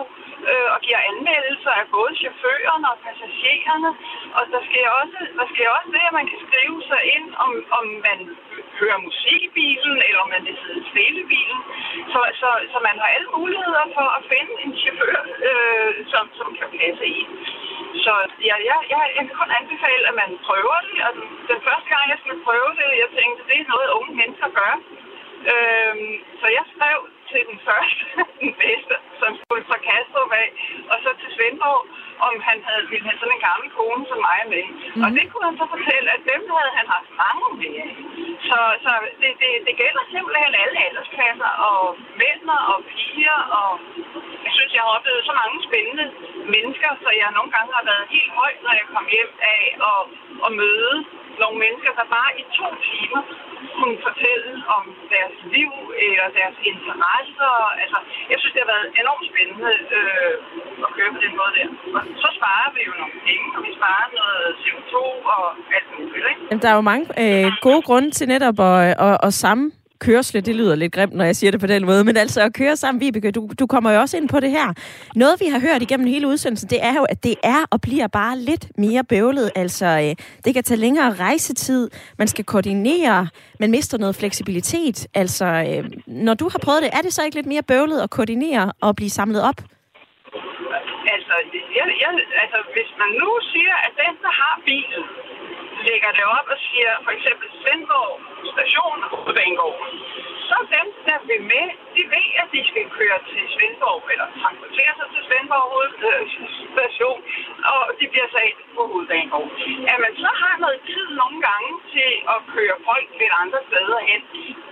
[0.49, 3.91] øh, og giver anmeldelser af både chaufførerne og passagererne.
[4.37, 7.51] Og der sker også, der sker også det, at man kan skrive sig ind, om,
[7.77, 8.19] om man
[8.79, 11.59] hører musik i bilen, eller om man vil sidde stille i bilen.
[12.13, 15.19] Så, så, så man har alle muligheder for at finde en chauffør,
[15.49, 17.21] øh, som, som kan passe i.
[18.05, 18.13] Så
[18.49, 20.97] ja, jeg, jeg, jeg kan kun anbefale, at man prøver det.
[21.07, 24.13] Og den, den første gang, jeg skulle prøve det, jeg tænkte, det er noget, unge
[24.19, 24.73] mennesker gør.
[25.53, 26.97] Øhm, så jeg skrev
[27.31, 28.03] til den første,
[28.43, 30.49] den bedste, som skulle fra Kastrup af,
[30.91, 31.81] og så til Svendborg,
[32.27, 34.65] om han havde, ville have sådan en gammel kone som mig med.
[34.71, 35.03] Mm.
[35.03, 35.15] Og mhm.
[35.17, 37.77] det kunne han så fortælle, at dem havde han haft mange med.
[38.49, 41.81] Så, så det, det, det gælder simpelthen alle aldersklasser, og
[42.21, 42.41] mænd
[42.73, 43.69] og piger, og
[44.45, 46.07] jeg synes, jeg har oplevet så mange spændende
[46.55, 49.61] mennesker, så jeg nogle gange har været helt højt, når jeg kom hjem af
[49.91, 50.01] at,
[50.45, 50.95] at møde
[51.43, 53.21] nogle mennesker, der bare i to timer
[53.79, 54.83] kunne fortælle om
[55.13, 55.71] deres liv
[56.01, 57.51] øh, eller deres interesser.
[57.83, 57.97] Altså,
[58.31, 60.33] jeg synes, det har været enormt spændende øh,
[60.85, 61.67] at køre på den måde der.
[61.97, 64.95] Og så sparer vi jo nogle penge, og vi sparer noget CO2
[65.35, 65.43] og
[65.77, 66.25] alt muligt.
[66.31, 66.41] Ikke?
[66.49, 69.65] Jamen, der er jo mange øh, gode grunde til netop at, øh, at, at samme
[70.05, 72.53] kørsle, det lyder lidt grimt, når jeg siger det på den måde, men altså at
[72.53, 74.67] køre sammen, Vibeke, du, du kommer jo også ind på det her.
[75.15, 78.07] Noget, vi har hørt igennem hele udsendelsen, det er jo, at det er og bliver
[78.07, 79.51] bare lidt mere bøvlet.
[79.55, 83.27] Altså, øh, det kan tage længere rejsetid, man skal koordinere,
[83.59, 85.07] man mister noget fleksibilitet.
[85.13, 88.09] Altså, øh, når du har prøvet det, er det så ikke lidt mere bøvlet at
[88.09, 89.59] koordinere og blive samlet op?
[91.15, 91.35] Altså,
[91.77, 92.11] jeg, jeg,
[92.43, 95.03] altså, hvis man nu siger, at den, der har bilen,
[95.87, 99.79] lægger det op og siger, for eksempel Svendborg station og Hovedbanegård,
[100.49, 104.93] så dem, der vil med, de ved, at de skal køre til Svendborg, eller transportere
[104.99, 105.69] sig til Svendborg
[106.09, 106.23] øh,
[106.75, 107.19] station,
[107.73, 109.49] og de bliver sat på Hovedbanegård.
[109.91, 113.99] At man så har noget tid nogle gange til at køre folk lidt andre steder
[114.09, 114.21] hen,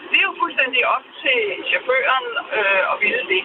[0.09, 1.39] det er jo fuldstændig op til
[1.70, 2.26] chaufføren
[2.57, 3.43] øh, at ville det.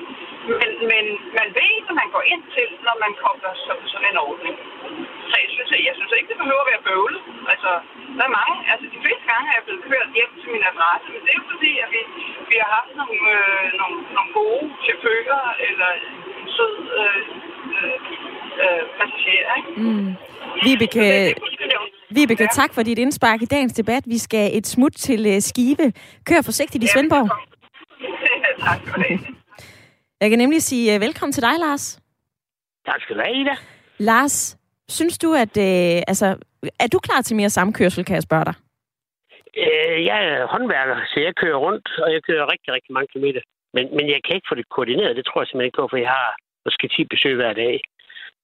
[0.61, 1.05] Men, men
[1.39, 4.57] man ved, hvad man går ind til, når man kobler sådan, sådan en ordning.
[5.31, 7.22] Så jeg synes, jeg synes ikke, det behøver at være bøvlet.
[7.53, 7.70] Altså,
[8.18, 11.07] der er mange, altså de fleste gange er jeg blevet kørt hjem til min adresse,
[11.15, 12.01] men det er jo fordi, at vi,
[12.51, 15.91] vi har haft nogle, øh, nogle, nogle gode chauffører, eller
[16.41, 17.21] en sød øh,
[17.77, 17.97] øh,
[18.62, 19.71] øh, passager, ikke?
[19.83, 20.11] Mm.
[20.65, 21.07] Vibeke,
[22.17, 24.03] Vibeke, tak for dit indspark i dagens debat.
[24.07, 25.93] Vi skal et smut til uh, Skive.
[26.27, 27.29] Kør forsigtigt i Svendborg.
[28.69, 29.21] tak for det.
[30.21, 32.01] Jeg kan nemlig sige uh, velkommen til dig, Lars.
[32.87, 33.55] Tak skal du have, Ida.
[33.99, 34.59] Lars,
[34.89, 35.57] synes du, at...
[35.57, 36.37] Uh, altså,
[36.81, 38.55] er du klar til mere samkørsel, kan jeg spørge dig?
[39.63, 43.43] Øh, jeg er håndværker, så jeg kører rundt, og jeg kører rigtig, rigtig mange kilometer.
[43.75, 45.97] Men, men jeg kan ikke få det koordineret, det tror jeg simpelthen ikke på, for
[45.97, 46.29] jeg har
[46.67, 47.75] måske 10 besøg hver dag.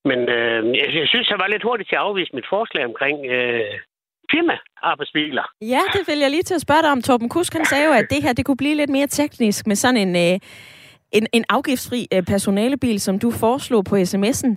[0.08, 3.16] Men øh, jeg, jeg synes, jeg var lidt hurtigt til at afvise mit forslag omkring
[3.34, 3.74] øh,
[4.32, 5.46] firma-arbejdsbiler.
[5.74, 7.02] Ja, det vil jeg lige til at spørge dig om.
[7.02, 9.76] Torben Kusk, han sagde jo, at det her det kunne blive lidt mere teknisk med
[9.76, 10.38] sådan en, øh,
[11.12, 14.52] en, en afgiftsfri øh, personalebil, som du foreslog på sms'en.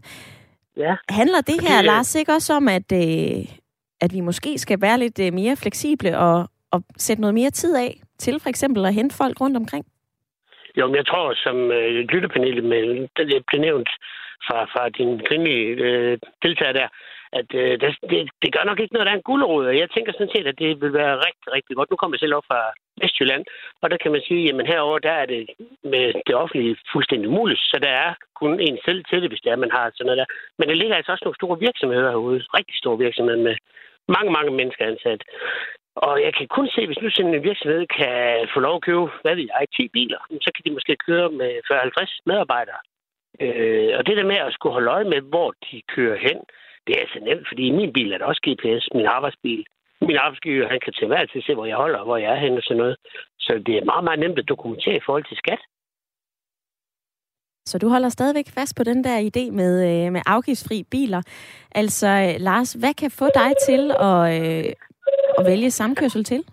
[0.77, 0.95] Ja.
[1.09, 3.62] Handler det her, Fordi, øh, Lars, ikke også om, at, øh,
[4.03, 6.37] at vi måske skal være lidt øh, mere fleksible og,
[6.71, 9.85] og sætte noget mere tid af til for eksempel at hente folk rundt omkring?
[10.77, 13.89] Jo, men jeg tror, som øh, lyttepanelet med, det øh, blev nævnt
[14.47, 16.87] fra, fra din kvindelige øh, deltager der,
[17.39, 19.65] at øh, det, det, det gør nok ikke noget, der er en gulerod.
[19.71, 21.89] Og jeg tænker sådan set, at det vil være rigtig, rigtig godt.
[21.89, 22.61] Nu kommer jeg selv op fra
[23.01, 23.43] Vestjylland,
[23.81, 25.43] og der kan man sige, at herover der er det
[25.93, 29.51] med det offentlige fuldstændig muligt, så der er kun en selv til det, hvis det
[29.51, 30.27] er, man har sådan noget der.
[30.57, 33.55] Men der ligger altså også nogle store virksomheder herude, rigtig store virksomheder med
[34.07, 35.21] mange, mange mennesker ansat.
[35.95, 39.05] Og jeg kan kun se, hvis nu sådan en virksomhed kan få lov at købe,
[39.21, 42.81] hvad ved jeg, 10 biler, så kan de måske køre med 40-50 medarbejdere.
[43.41, 46.39] Øh, og det der med at skulle holde øje med, hvor de kører hen,
[46.87, 49.65] det er altså nemt, fordi i min bil er der også GPS, min arbejdsbil.
[50.01, 52.39] Min arbejdsgiver, han kan til hver tid se, hvor jeg holder, og hvor jeg er
[52.43, 52.95] henne og sådan noget.
[53.39, 55.61] Så det er meget, meget nemt at dokumentere i forhold til skat.
[57.65, 61.21] Så du holder stadigvæk fast på den der idé med, øh, med afgiftsfri biler.
[61.75, 64.73] Altså, øh, Lars, hvad kan få dig til at, øh,
[65.39, 66.43] at vælge samkørsel til?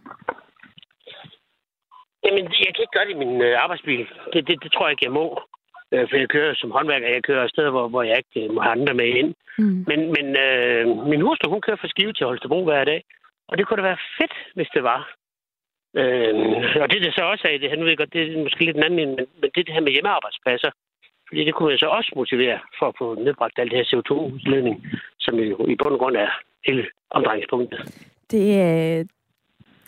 [2.24, 4.06] Jamen, jeg kan ikke gøre det i min øh, arbejdsbil.
[4.32, 5.26] Det, det, det tror jeg ikke, jeg må.
[5.92, 8.60] Øh, for jeg kører som håndværker, jeg kører steder, hvor, hvor jeg ikke øh, må
[8.60, 9.34] have andre med ind.
[9.58, 9.84] Mm.
[9.90, 13.04] Men, men øh, min hustru, hun kører fra Skive til Holstebro hver dag.
[13.48, 15.00] Og det kunne da være fedt, hvis det var.
[16.00, 16.34] Øh,
[16.82, 18.82] og det, det så også er, det, han ved godt, det er måske lidt en
[18.82, 20.70] anden, men, men det det her med hjemmearbejdspladser.
[21.30, 24.76] Fordi det kunne jeg så også motivere for at få nedbragt alt det her CO2-udledning,
[25.18, 26.30] som jo i bund og grund er
[26.66, 27.80] hele omdrejningspunktet.
[28.30, 29.04] Det, øh,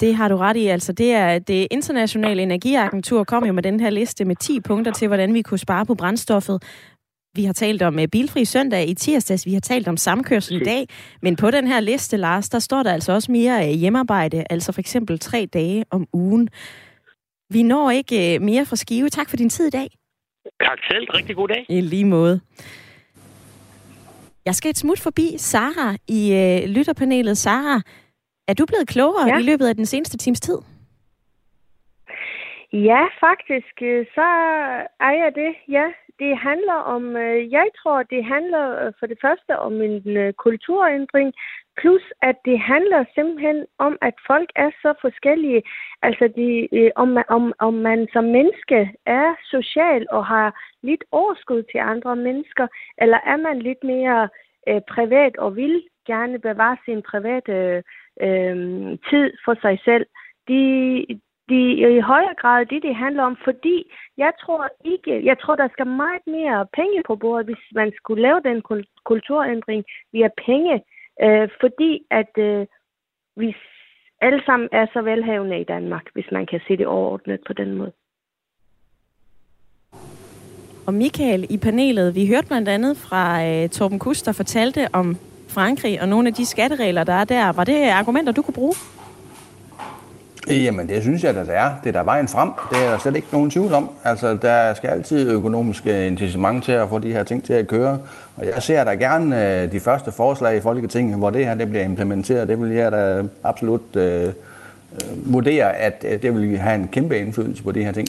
[0.01, 0.67] det har du ret i.
[0.67, 4.93] Altså, det er det internationale energiagentur kom jo med den her liste med 10 punkter
[4.93, 6.63] til, hvordan vi kunne spare på brændstoffet.
[7.35, 10.65] Vi har talt om øh, bilfri søndag i tirsdags, vi har talt om samkørsel i
[10.65, 10.87] dag,
[11.23, 14.73] men på den her liste, Lars, der står der altså også mere øh, hjemmearbejde, altså
[14.73, 16.49] for eksempel tre dage om ugen.
[17.51, 19.09] Vi når ikke mere fra Skive.
[19.09, 19.89] Tak for din tid i dag.
[20.61, 21.07] Tak selv.
[21.15, 21.67] Rigtig god dag.
[21.69, 22.41] I lige måde.
[24.47, 27.39] Jeg skal et smut forbi Sara i øh, lytterpanelet.
[27.39, 27.81] Sara,
[28.49, 29.39] er du blevet klogere ja.
[29.39, 30.59] I løbet af den seneste times tid?
[32.73, 34.29] Ja, faktisk, øh, så
[35.07, 35.53] er jeg det.
[35.69, 35.87] Ja,
[36.19, 40.33] det handler om, øh, jeg tror, det handler øh, for det første om en øh,
[40.33, 41.33] kulturændring,
[41.81, 45.63] plus at det handler simpelthen om, at folk er så forskellige.
[46.03, 50.49] Altså, de, øh, om, om, om man som menneske er social og har
[50.83, 52.67] lidt overskud til andre mennesker,
[52.99, 54.29] eller er man lidt mere
[54.69, 57.83] øh, privat og vil gerne bevare sin private
[58.21, 58.57] øh,
[59.11, 60.07] tid for sig selv.
[60.49, 61.07] De,
[61.49, 61.61] de
[61.97, 65.87] i højere grad det, det handler om, fordi jeg tror ikke, jeg tror, der skal
[65.87, 68.63] meget mere penge på bordet, hvis man skulle lave den
[69.05, 70.83] kulturændring via penge,
[71.23, 72.67] øh, fordi at øh,
[73.37, 73.57] vi
[74.21, 77.75] alle sammen er så velhavende i Danmark, hvis man kan se det overordnet på den
[77.75, 77.93] måde.
[80.87, 85.17] Og Michael i panelet, vi hørte blandt andet fra øh, Torben Kus, der fortalte om
[85.49, 87.53] Frankrig og nogle af de skatteregler, der er der.
[87.53, 88.75] Var det argumenter, du kunne bruge?
[90.51, 91.71] Øh, jamen, det synes jeg, at det er.
[91.85, 92.51] Det er der vejen frem.
[92.71, 93.91] Det er der slet ikke nogen tvivl om.
[94.05, 97.99] Altså, der skal altid økonomiske incitament til at få de her ting til at køre.
[98.37, 101.69] Og jeg ser da gerne øh, de første forslag i Folketinget, hvor det her det
[101.69, 102.49] bliver implementeret.
[102.49, 104.33] Det vil jeg da absolut øh, øh
[105.33, 108.09] vurdere, at det vil have en kæmpe indflydelse på de her ting.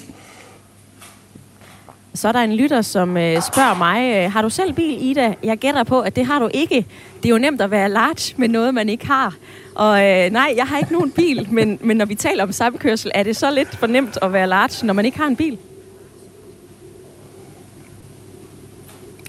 [2.15, 5.33] Så er der en lytter, som øh, spørger mig, har du selv bil, Ida?
[5.43, 6.85] Jeg gætter på, at det har du ikke.
[7.23, 9.35] Det er jo nemt at være large med noget, man ikke har.
[9.75, 13.11] Og øh, nej, jeg har ikke nogen bil, men, men når vi taler om samkørsel,
[13.15, 15.57] er det så lidt for nemt at være large, når man ikke har en bil?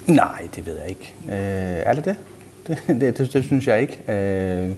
[0.06, 1.14] Nej, det ved jeg ikke.
[1.28, 2.16] Øh, er det det?
[2.66, 3.32] Det, det, det?
[3.32, 3.98] det synes jeg ikke.
[4.08, 4.70] Øh,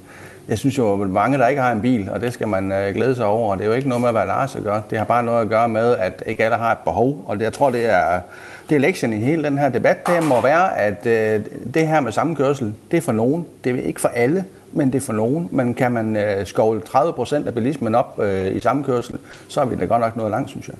[0.49, 2.95] jeg synes jo, at mange, der ikke har en bil, og det skal man øh,
[2.95, 3.55] glæde sig over.
[3.55, 4.83] Det er jo ikke noget med at være Lars at gøre.
[4.91, 7.25] Det har bare noget at gøre med, at ikke alle har et behov.
[7.27, 8.21] Og det, jeg tror, det er,
[8.69, 10.07] det er lektien i hele den her debat.
[10.07, 11.45] Det må være, at øh,
[11.75, 13.47] det her med sammenkørsel, det er for nogen.
[13.65, 15.49] Det er ikke for alle, men det er for nogen.
[15.51, 19.65] Men kan man øh, skovle 30 procent af bilismen op øh, i sammenkørsel, så er
[19.65, 20.77] vi da godt nok noget langt, synes jeg.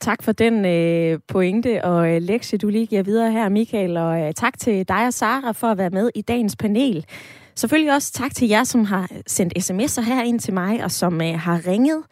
[0.00, 3.96] Tak for den øh, pointe og øh, lektie, du lige giver videre her, Michael.
[3.96, 7.06] Og øh, tak til dig og Sara for at være med i dagens panel.
[7.54, 11.20] Selvfølgelig også tak til jer, som har sendt sms'er her ind til mig, og som
[11.20, 12.02] øh, har ringet.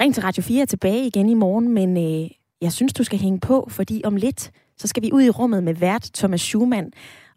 [0.00, 2.30] Ring til Radio 4 tilbage igen i morgen, men øh,
[2.60, 5.64] jeg synes, du skal hænge på, fordi om lidt, så skal vi ud i rummet
[5.64, 6.92] med vært Thomas Schumann.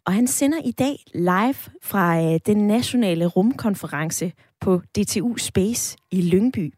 [0.06, 6.22] Og han sender i dag live fra øh, den nationale rumkonference på DTU Space i
[6.22, 6.74] Lyngby.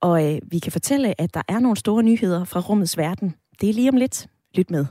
[0.00, 3.34] Og øh, vi kan fortælle, at der er nogle store nyheder fra rummets verden.
[3.60, 4.26] Det er lige om lidt.
[4.54, 4.86] Lyt med.